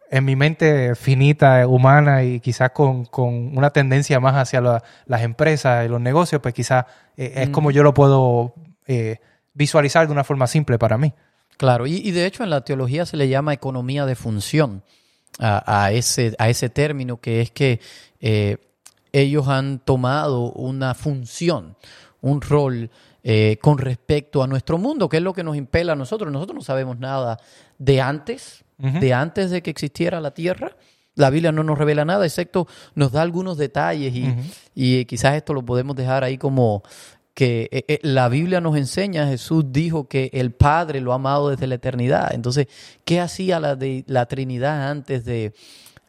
en 0.09 0.25
mi 0.25 0.35
mente 0.35 0.93
finita, 0.95 1.65
humana 1.67 2.23
y 2.23 2.39
quizás 2.41 2.71
con, 2.71 3.05
con 3.05 3.57
una 3.57 3.69
tendencia 3.69 4.19
más 4.19 4.35
hacia 4.35 4.59
la- 4.61 4.83
las 5.05 5.21
empresas 5.21 5.85
y 5.85 5.89
los 5.89 6.01
negocios, 6.01 6.41
pues 6.41 6.53
quizás 6.53 6.85
eh, 7.17 7.33
es 7.37 7.49
como 7.49 7.71
yo 7.71 7.81
lo 7.83 7.93
puedo 7.93 8.53
eh, 8.87 9.19
visualizar 9.53 10.05
de 10.07 10.11
una 10.13 10.23
forma 10.23 10.47
simple 10.47 10.77
para 10.77 10.97
mí. 10.97 11.13
Claro, 11.57 11.87
y, 11.87 11.95
y 11.97 12.11
de 12.11 12.25
hecho 12.25 12.43
en 12.43 12.49
la 12.49 12.61
teología 12.61 13.05
se 13.05 13.15
le 13.17 13.29
llama 13.29 13.53
economía 13.53 14.05
de 14.05 14.15
función 14.15 14.83
a, 15.39 15.83
a 15.85 15.91
ese, 15.91 16.35
a 16.39 16.49
ese 16.49 16.69
término 16.69 17.17
que 17.21 17.39
es 17.41 17.51
que 17.51 17.79
eh, 18.19 18.57
ellos 19.13 19.47
han 19.47 19.79
tomado 19.79 20.51
una 20.53 20.93
función, 20.93 21.75
un 22.21 22.41
rol 22.41 22.89
eh, 23.23 23.57
con 23.61 23.77
respecto 23.77 24.41
a 24.41 24.47
nuestro 24.47 24.77
mundo, 24.77 25.09
que 25.09 25.17
es 25.17 25.23
lo 25.23 25.33
que 25.33 25.43
nos 25.43 25.55
impela 25.55 25.93
a 25.93 25.95
nosotros. 25.95 26.31
Nosotros 26.31 26.55
no 26.55 26.61
sabemos 26.63 26.97
nada 26.97 27.39
de 27.77 28.01
antes, 28.01 28.63
de 28.77 29.13
antes 29.13 29.51
de 29.51 29.61
que 29.61 29.69
existiera 29.69 30.19
la 30.19 30.33
tierra. 30.33 30.75
La 31.15 31.29
Biblia 31.29 31.51
no 31.51 31.63
nos 31.63 31.77
revela 31.77 32.05
nada, 32.05 32.25
excepto 32.25 32.67
nos 32.95 33.11
da 33.11 33.21
algunos 33.21 33.57
detalles 33.57 34.15
y, 34.15 34.33
y 34.73 35.05
quizás 35.05 35.35
esto 35.35 35.53
lo 35.53 35.63
podemos 35.63 35.95
dejar 35.95 36.23
ahí 36.23 36.37
como 36.37 36.83
que 37.33 37.69
eh, 37.71 37.85
eh, 37.87 37.99
la 38.03 38.29
Biblia 38.29 38.61
nos 38.61 38.77
enseña, 38.77 39.27
Jesús 39.27 39.65
dijo 39.69 40.07
que 40.07 40.29
el 40.33 40.51
Padre 40.51 41.01
lo 41.01 41.11
ha 41.11 41.15
amado 41.15 41.49
desde 41.49 41.67
la 41.67 41.75
eternidad. 41.75 42.33
Entonces, 42.33 42.67
¿qué 43.05 43.19
hacía 43.19 43.59
la, 43.59 43.75
de, 43.75 44.03
la 44.07 44.25
Trinidad 44.25 44.89
antes 44.89 45.25
de, 45.25 45.53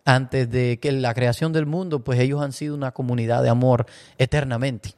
antes 0.04 0.50
de 0.50 0.78
que 0.80 0.92
la 0.92 1.14
creación 1.14 1.52
del 1.52 1.66
mundo? 1.66 2.04
Pues 2.04 2.18
ellos 2.20 2.42
han 2.42 2.52
sido 2.52 2.74
una 2.74 2.92
comunidad 2.92 3.42
de 3.42 3.48
amor 3.48 3.86
eternamente. 4.18 4.94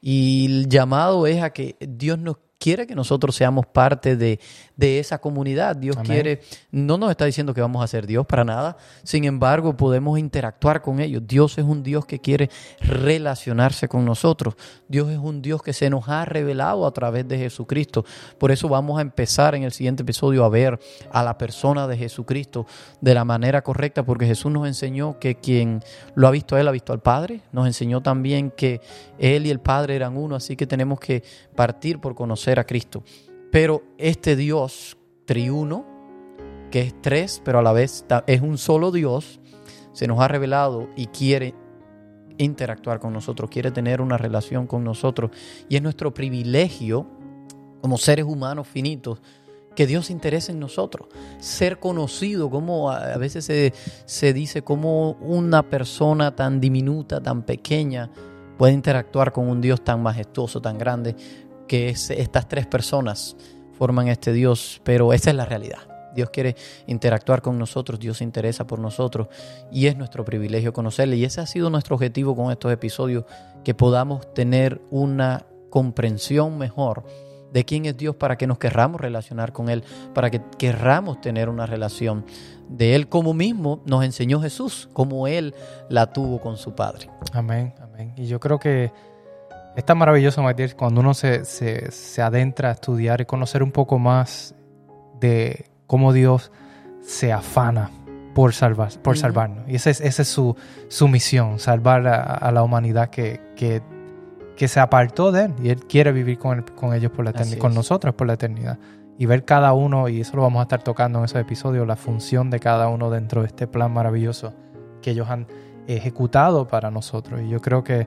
Y 0.00 0.46
el 0.46 0.68
llamado 0.68 1.26
es 1.28 1.40
a 1.42 1.50
que 1.50 1.76
Dios 1.80 2.18
nos 2.18 2.36
quiere 2.62 2.86
que 2.86 2.94
nosotros 2.94 3.34
seamos 3.34 3.66
parte 3.66 4.16
de, 4.16 4.38
de 4.76 5.00
esa 5.00 5.18
comunidad. 5.18 5.74
Dios 5.74 5.96
Amén. 5.96 6.06
quiere, 6.06 6.40
no 6.70 6.96
nos 6.96 7.10
está 7.10 7.24
diciendo 7.24 7.52
que 7.54 7.60
vamos 7.60 7.82
a 7.82 7.88
ser 7.88 8.06
Dios 8.06 8.24
para 8.24 8.44
nada, 8.44 8.76
sin 9.02 9.24
embargo 9.24 9.76
podemos 9.76 10.16
interactuar 10.16 10.80
con 10.80 11.00
ellos. 11.00 11.24
Dios 11.26 11.58
es 11.58 11.64
un 11.64 11.82
Dios 11.82 12.06
que 12.06 12.20
quiere 12.20 12.50
relacionarse 12.80 13.88
con 13.88 14.04
nosotros. 14.04 14.54
Dios 14.86 15.10
es 15.10 15.18
un 15.18 15.42
Dios 15.42 15.60
que 15.60 15.72
se 15.72 15.90
nos 15.90 16.08
ha 16.08 16.24
revelado 16.24 16.86
a 16.86 16.92
través 16.92 17.26
de 17.26 17.36
Jesucristo. 17.36 18.04
Por 18.38 18.52
eso 18.52 18.68
vamos 18.68 18.96
a 18.98 19.02
empezar 19.02 19.56
en 19.56 19.64
el 19.64 19.72
siguiente 19.72 20.04
episodio 20.04 20.44
a 20.44 20.48
ver 20.48 20.78
a 21.10 21.24
la 21.24 21.36
persona 21.36 21.88
de 21.88 21.96
Jesucristo 21.96 22.64
de 23.00 23.14
la 23.14 23.24
manera 23.24 23.62
correcta, 23.62 24.04
porque 24.04 24.26
Jesús 24.26 24.52
nos 24.52 24.68
enseñó 24.68 25.18
que 25.18 25.34
quien 25.34 25.82
lo 26.14 26.28
ha 26.28 26.30
visto 26.30 26.54
a 26.54 26.60
Él 26.60 26.68
ha 26.68 26.70
visto 26.70 26.92
al 26.92 27.00
Padre. 27.00 27.40
Nos 27.50 27.66
enseñó 27.66 28.02
también 28.02 28.52
que 28.52 28.80
Él 29.18 29.46
y 29.46 29.50
el 29.50 29.58
Padre 29.58 29.96
eran 29.96 30.16
uno, 30.16 30.36
así 30.36 30.54
que 30.54 30.68
tenemos 30.68 31.00
que 31.00 31.24
partir 31.56 32.00
por 32.00 32.14
conocer 32.14 32.51
a 32.58 32.64
Cristo. 32.64 33.02
Pero 33.50 33.82
este 33.98 34.36
Dios 34.36 34.96
triuno, 35.24 35.86
que 36.70 36.80
es 36.80 37.02
tres, 37.02 37.40
pero 37.44 37.58
a 37.58 37.62
la 37.62 37.72
vez 37.72 38.04
es 38.26 38.40
un 38.40 38.58
solo 38.58 38.90
Dios, 38.90 39.40
se 39.92 40.06
nos 40.06 40.20
ha 40.20 40.28
revelado 40.28 40.88
y 40.96 41.06
quiere 41.06 41.54
interactuar 42.38 42.98
con 42.98 43.12
nosotros, 43.12 43.50
quiere 43.50 43.70
tener 43.70 44.00
una 44.00 44.16
relación 44.16 44.66
con 44.66 44.84
nosotros. 44.84 45.30
Y 45.68 45.76
es 45.76 45.82
nuestro 45.82 46.14
privilegio 46.14 47.06
como 47.80 47.98
seres 47.98 48.24
humanos 48.24 48.68
finitos 48.68 49.20
que 49.74 49.86
Dios 49.86 50.06
se 50.06 50.12
interese 50.12 50.52
en 50.52 50.60
nosotros. 50.60 51.08
Ser 51.38 51.78
conocido, 51.78 52.50
como 52.50 52.90
a 52.90 53.12
a 53.14 53.18
veces 53.18 53.44
se, 53.44 53.72
se 54.04 54.32
dice, 54.32 54.62
como 54.62 55.12
una 55.12 55.62
persona 55.62 56.34
tan 56.34 56.60
diminuta, 56.60 57.22
tan 57.22 57.42
pequeña, 57.42 58.10
puede 58.58 58.74
interactuar 58.74 59.32
con 59.32 59.48
un 59.48 59.60
Dios 59.60 59.82
tan 59.82 60.02
majestuoso, 60.02 60.60
tan 60.60 60.78
grande, 60.78 61.16
que 61.72 61.88
es- 61.88 62.10
estas 62.10 62.46
tres 62.48 62.66
personas 62.66 63.34
forman 63.78 64.08
este 64.08 64.34
Dios, 64.34 64.82
pero 64.84 65.14
esa 65.14 65.30
es 65.30 65.36
la 65.36 65.46
realidad. 65.46 65.78
Dios 66.14 66.28
quiere 66.28 66.54
interactuar 66.86 67.40
con 67.40 67.58
nosotros, 67.58 67.98
Dios 67.98 68.18
se 68.18 68.24
interesa 68.24 68.66
por 68.66 68.78
nosotros 68.78 69.28
y 69.70 69.86
es 69.86 69.96
nuestro 69.96 70.22
privilegio 70.22 70.74
conocerle. 70.74 71.16
Y 71.16 71.24
ese 71.24 71.40
ha 71.40 71.46
sido 71.46 71.70
nuestro 71.70 71.94
objetivo 71.94 72.36
con 72.36 72.52
estos 72.52 72.70
episodios, 72.70 73.24
que 73.64 73.72
podamos 73.72 74.34
tener 74.34 74.82
una 74.90 75.46
comprensión 75.70 76.58
mejor 76.58 77.04
de 77.54 77.64
quién 77.64 77.86
es 77.86 77.96
Dios 77.96 78.16
para 78.16 78.36
que 78.36 78.46
nos 78.46 78.58
querramos 78.58 79.00
relacionar 79.00 79.54
con 79.54 79.70
Él, 79.70 79.82
para 80.12 80.30
que 80.30 80.42
querramos 80.58 81.22
tener 81.22 81.48
una 81.48 81.64
relación 81.64 82.26
de 82.68 82.94
Él 82.96 83.08
como 83.08 83.32
mismo 83.32 83.80
nos 83.86 84.04
enseñó 84.04 84.42
Jesús, 84.42 84.90
como 84.92 85.26
Él 85.26 85.54
la 85.88 86.12
tuvo 86.12 86.38
con 86.38 86.58
su 86.58 86.74
Padre. 86.74 87.08
Amén, 87.32 87.72
amén. 87.80 88.12
Y 88.18 88.26
yo 88.26 88.40
creo 88.40 88.58
que 88.58 88.92
es 89.76 89.84
tan 89.84 89.98
maravilloso, 89.98 90.42
Matías, 90.42 90.74
cuando 90.74 91.00
uno 91.00 91.14
se, 91.14 91.44
se, 91.44 91.90
se 91.90 92.22
adentra 92.22 92.70
a 92.70 92.72
estudiar 92.72 93.20
y 93.20 93.24
conocer 93.24 93.62
un 93.62 93.72
poco 93.72 93.98
más 93.98 94.54
de 95.20 95.66
cómo 95.86 96.12
Dios 96.12 96.52
se 97.00 97.32
afana 97.32 97.90
por, 98.34 98.54
salvar, 98.54 98.90
por 99.02 99.16
salvarnos. 99.18 99.68
Y 99.68 99.76
esa 99.76 99.90
es, 99.90 100.00
esa 100.00 100.22
es 100.22 100.28
su, 100.28 100.56
su 100.88 101.08
misión, 101.08 101.58
salvar 101.58 102.06
a, 102.06 102.22
a 102.22 102.52
la 102.52 102.62
humanidad 102.62 103.10
que, 103.10 103.40
que, 103.56 103.82
que 104.56 104.68
se 104.68 104.80
apartó 104.80 105.32
de 105.32 105.44
Él. 105.46 105.54
Y 105.62 105.68
Él 105.70 105.84
quiere 105.86 106.12
vivir 106.12 106.38
con, 106.38 106.58
él- 106.58 106.64
con 106.74 106.94
ellos 106.94 107.10
por 107.12 107.24
la 107.24 107.30
eternidad, 107.30 107.58
con 107.58 107.74
nosotros 107.74 108.14
por 108.14 108.26
la 108.26 108.34
eternidad. 108.34 108.78
Y 109.18 109.26
ver 109.26 109.44
cada 109.44 109.72
uno, 109.74 110.08
y 110.08 110.20
eso 110.20 110.36
lo 110.36 110.42
vamos 110.42 110.60
a 110.60 110.62
estar 110.62 110.82
tocando 110.82 111.18
en 111.18 111.26
esos 111.26 111.40
episodios, 111.40 111.86
la 111.86 111.96
función 111.96 112.50
de 112.50 112.58
cada 112.58 112.88
uno 112.88 113.10
dentro 113.10 113.42
de 113.42 113.48
este 113.48 113.66
plan 113.66 113.92
maravilloso 113.92 114.52
que 115.02 115.10
ellos 115.10 115.28
han 115.28 115.46
ejecutado 115.86 116.66
para 116.66 116.90
nosotros. 116.90 117.42
Y 117.42 117.48
yo 117.48 117.60
creo 117.60 117.84
que 117.84 118.06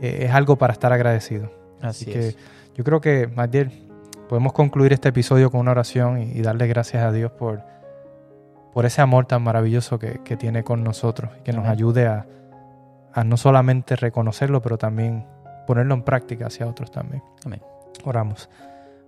eh, 0.00 0.26
es 0.26 0.30
algo 0.32 0.56
para 0.56 0.72
estar 0.72 0.92
agradecido. 0.92 1.50
Así, 1.80 2.04
Así 2.04 2.06
que 2.06 2.28
es. 2.28 2.38
yo 2.74 2.84
creo 2.84 3.00
que, 3.00 3.26
Magdiel, 3.26 3.70
podemos 4.28 4.52
concluir 4.52 4.92
este 4.92 5.10
episodio 5.10 5.50
con 5.50 5.60
una 5.60 5.72
oración 5.72 6.20
y, 6.20 6.32
y 6.32 6.42
darle 6.42 6.66
gracias 6.66 7.02
a 7.02 7.12
Dios 7.12 7.30
por, 7.32 7.62
por 8.72 8.86
ese 8.86 9.02
amor 9.02 9.26
tan 9.26 9.42
maravilloso 9.42 9.98
que, 9.98 10.20
que 10.24 10.36
tiene 10.36 10.64
con 10.64 10.82
nosotros 10.82 11.30
y 11.38 11.42
que 11.42 11.52
nos 11.52 11.66
ayude 11.66 12.06
a, 12.06 12.26
a 13.12 13.24
no 13.24 13.36
solamente 13.36 13.96
reconocerlo, 13.96 14.60
pero 14.60 14.76
también 14.76 15.26
ponerlo 15.66 15.94
en 15.94 16.02
práctica 16.02 16.46
hacia 16.46 16.66
otros 16.66 16.90
también. 16.90 17.22
Amén. 17.44 17.62
Oramos. 18.04 18.50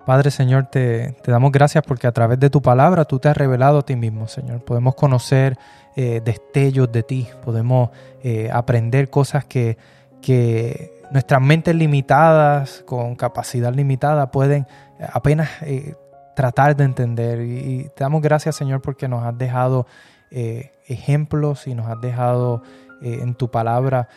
Padre 0.07 0.31
Señor, 0.31 0.69
te, 0.71 1.17
te 1.25 1.33
damos 1.33 1.51
gracias 1.51 1.83
porque 1.85 2.07
a 2.07 2.13
través 2.13 2.39
de 2.39 2.49
tu 2.49 2.63
palabra 2.63 3.05
tú 3.05 3.19
te 3.19 3.29
has 3.29 3.37
revelado 3.37 3.79
a 3.81 3.83
ti 3.85 3.97
mismo, 3.97 4.29
Señor. 4.29 4.65
Podemos 4.65 4.95
conocer 4.95 5.59
eh, 5.97 6.23
destellos 6.25 6.93
de 6.93 7.03
ti, 7.03 7.29
podemos 7.45 7.91
eh, 8.23 8.49
aprender 8.53 9.11
cosas 9.11 9.45
que, 9.45 9.77
que 10.21 10.97
nuestras 11.11 11.41
mentes 11.41 11.75
limitadas, 11.75 12.83
con 12.87 13.15
capacidad 13.17 13.73
limitada, 13.73 14.31
pueden 14.31 14.67
apenas 15.13 15.51
eh, 15.63 15.95
tratar 16.35 16.77
de 16.77 16.85
entender. 16.85 17.41
Y, 17.41 17.91
te 17.95 18.05
damos 18.05 18.23
gracias, 18.23 18.57
Señor, 18.57 18.83
porque 18.83 19.09
nos 19.09 19.25
has 19.25 19.37
dejado 19.37 19.87
eh, 20.31 20.73
ejemplos 20.87 21.67
y 21.67 21.75
nos 21.75 21.87
has 21.87 22.01
dejado 22.01 22.63
eh, 23.03 23.21
en 23.23 23.35
tu 23.35 23.51
palabra 23.51 24.09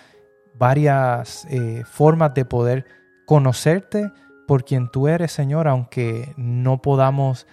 varias 0.55 1.47
formas 1.85 2.33
de 2.33 2.43
poder 2.43 2.85
conocerte 3.25 4.11
por 4.45 4.65
quien 4.65 4.89
tú 4.89 5.07
eres, 5.07 5.31
Señor, 5.31 5.69
aunque 5.69 6.33
no 6.35 6.81
podamos 6.81 7.47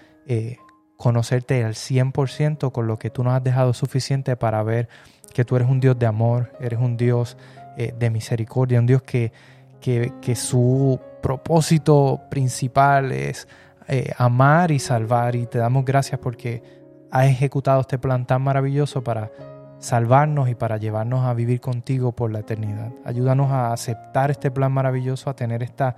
conocerte 0.96 1.62
al 1.62 1.74
100% 1.74 2.72
con 2.72 2.88
lo 2.88 2.98
que 2.98 3.10
tú 3.10 3.22
nos 3.22 3.34
has 3.34 3.44
dejado 3.44 3.74
suficiente 3.74 4.34
para 4.34 4.64
ver 4.64 4.88
que 5.34 5.44
tú 5.44 5.54
eres 5.54 5.68
un 5.68 5.78
Dios 5.78 5.96
de 6.00 6.06
amor, 6.06 6.50
eres 6.58 6.80
un 6.80 6.96
Dios 6.96 7.36
eh, 7.76 7.94
de 7.98 8.10
misericordia, 8.10 8.78
un 8.78 8.86
Dios 8.86 9.02
que, 9.02 9.32
que, 9.80 10.12
que 10.20 10.34
su 10.34 11.00
propósito 11.22 12.22
principal 12.30 13.12
es 13.12 13.48
eh, 13.88 14.12
amar 14.18 14.70
y 14.70 14.78
salvar. 14.78 15.36
Y 15.36 15.46
te 15.46 15.58
damos 15.58 15.84
gracias 15.84 16.20
porque 16.20 16.62
has 17.10 17.26
ejecutado 17.26 17.80
este 17.80 17.98
plan 17.98 18.26
tan 18.26 18.42
maravilloso 18.42 19.02
para 19.02 19.30
salvarnos 19.78 20.48
y 20.48 20.54
para 20.54 20.78
llevarnos 20.78 21.24
a 21.24 21.34
vivir 21.34 21.60
contigo 21.60 22.12
por 22.12 22.32
la 22.32 22.40
eternidad. 22.40 22.92
Ayúdanos 23.04 23.50
a 23.50 23.72
aceptar 23.72 24.30
este 24.30 24.50
plan 24.50 24.72
maravilloso, 24.72 25.30
a 25.30 25.36
tener 25.36 25.62
esta 25.62 25.96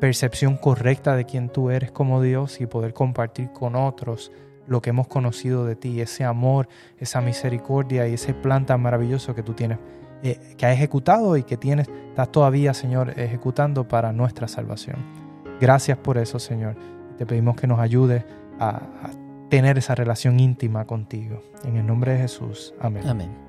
percepción 0.00 0.56
correcta 0.56 1.16
de 1.16 1.24
quién 1.24 1.48
tú 1.48 1.70
eres 1.70 1.90
como 1.90 2.20
Dios 2.20 2.60
y 2.60 2.66
poder 2.66 2.92
compartir 2.92 3.50
con 3.52 3.76
otros 3.76 4.30
lo 4.66 4.80
que 4.80 4.90
hemos 4.90 5.08
conocido 5.08 5.64
de 5.66 5.76
ti, 5.76 6.00
ese 6.00 6.24
amor, 6.24 6.68
esa 6.98 7.20
misericordia 7.20 8.08
y 8.08 8.14
ese 8.14 8.34
plan 8.34 8.66
tan 8.66 8.80
maravilloso 8.80 9.34
que 9.34 9.42
tú 9.42 9.52
tienes, 9.52 9.78
eh, 10.22 10.38
que 10.56 10.66
has 10.66 10.72
ejecutado 10.72 11.36
y 11.36 11.42
que 11.42 11.56
tienes, 11.56 11.88
estás 12.08 12.30
todavía, 12.30 12.74
Señor, 12.74 13.18
ejecutando 13.18 13.86
para 13.88 14.12
nuestra 14.12 14.48
salvación. 14.48 14.96
Gracias 15.60 15.98
por 15.98 16.18
eso, 16.18 16.38
Señor. 16.38 16.76
Te 17.18 17.26
pedimos 17.26 17.56
que 17.56 17.66
nos 17.66 17.80
ayudes 17.80 18.24
a, 18.58 18.68
a 18.68 19.10
tener 19.48 19.78
esa 19.78 19.94
relación 19.94 20.40
íntima 20.40 20.84
contigo. 20.84 21.42
En 21.64 21.76
el 21.76 21.86
nombre 21.86 22.12
de 22.12 22.18
Jesús. 22.18 22.74
Amén. 22.80 23.06
Amén. 23.06 23.44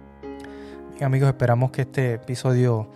Amigos, 1.01 1.27
esperamos 1.27 1.71
que 1.71 1.81
este 1.81 2.13
episodio, 2.13 2.87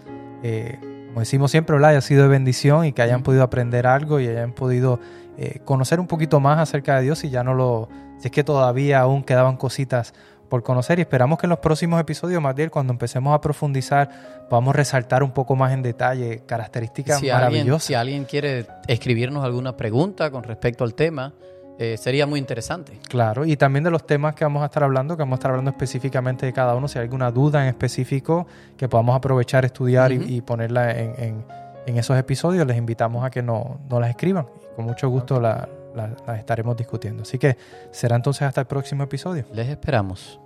eh, 0.42 0.78
como 1.08 1.20
decimos 1.20 1.52
siempre, 1.52 1.76
¿verdad? 1.76 1.92
haya 1.92 2.02
sido 2.02 2.24
de 2.24 2.30
bendición 2.30 2.86
y 2.86 2.94
que 2.94 3.02
hayan 3.02 3.24
podido 3.24 3.44
aprender 3.44 3.88
algo 3.88 4.22
y 4.22 4.28
hayan 4.28 4.54
podido 4.54 5.00
eh, 5.38 5.60
conocer 5.66 6.00
un 6.00 6.08
poquito 6.08 6.40
más 6.40 6.60
acerca 6.60 6.96
de 6.96 7.04
Dios 7.04 7.24
y 7.26 7.30
ya 7.30 7.44
no 7.44 7.54
lo, 7.54 7.90
si 8.18 8.28
es 8.28 8.32
que 8.32 8.44
todavía 8.44 9.02
aún 9.02 9.24
quedaban 9.24 9.58
cositas 9.58 10.14
por 10.50 10.64
conocer 10.64 11.00
y 11.00 11.04
esperamos 11.04 11.38
que 11.40 11.46
en 11.46 11.52
los 11.52 11.60
próximos 11.60 12.02
episodios, 12.02 12.42
bien 12.56 12.70
cuando 12.70 12.92
empecemos 12.92 13.34
a 13.36 13.40
profundizar, 13.40 14.10
podamos 14.50 14.76
resaltar 14.76 15.24
un 15.24 15.32
poco 15.32 15.56
más 15.56 15.72
en 15.74 15.82
detalle 15.84 16.42
características 16.46 17.20
Si 17.20 17.30
alguien, 17.30 17.52
maravillosas. 17.52 17.84
si 17.84 17.94
alguien 17.94 18.26
quiere 18.26 18.66
escribirnos 18.88 19.46
alguna 19.46 19.78
pregunta 19.78 20.32
con 20.32 20.44
respecto 20.44 20.84
al 20.84 20.96
tema, 20.96 21.34
eh, 21.78 21.96
sería 21.98 22.26
muy 22.28 22.40
interesante. 22.40 23.00
Claro, 23.08 23.46
y 23.46 23.56
también 23.56 23.84
de 23.86 23.92
los 23.92 24.06
temas 24.06 24.36
que 24.36 24.44
vamos 24.44 24.64
a 24.64 24.66
estar 24.66 24.84
hablando, 24.84 25.16
que 25.16 25.22
vamos 25.22 25.38
a 25.38 25.40
estar 25.40 25.52
hablando 25.52 25.72
específicamente 25.72 26.46
de 26.46 26.52
cada 26.52 26.76
uno. 26.76 26.88
Si 26.90 27.00
hay 27.00 27.04
alguna 27.04 27.32
duda 27.32 27.62
en 27.62 27.70
específico 27.70 28.48
que 28.76 28.90
podamos 28.90 29.16
aprovechar, 29.16 29.64
estudiar 29.64 30.12
y- 30.12 30.18
Ujú. 30.18 30.28
y, 30.28 30.42
ponerla 30.42 30.92
en, 30.92 31.14
en- 31.18 31.46
en 31.86 31.98
esos 31.98 32.18
episodios, 32.18 32.68
les 32.68 32.78
invitamos 32.78 33.24
a 33.24 33.30
que 33.30 33.42
nos 33.42 33.64
no 33.90 34.00
las 34.00 34.10
escriban. 34.10 34.46
Y 34.74 34.76
con 34.76 34.86
mucho 34.86 35.08
gusto 35.10 35.40
la- 35.40 35.50
la- 35.50 35.70
las 35.96 36.38
estaremos 36.38 36.78
discutiendo. 36.78 37.24
Así 37.24 37.38
que 37.38 37.58
será 37.92 38.16
entonces 38.16 38.44
hasta 38.44 38.62
el 38.62 38.68
próximo 38.68 39.04
episodio. 39.04 39.46
Les 39.54 39.70
esperamos. 39.70 40.40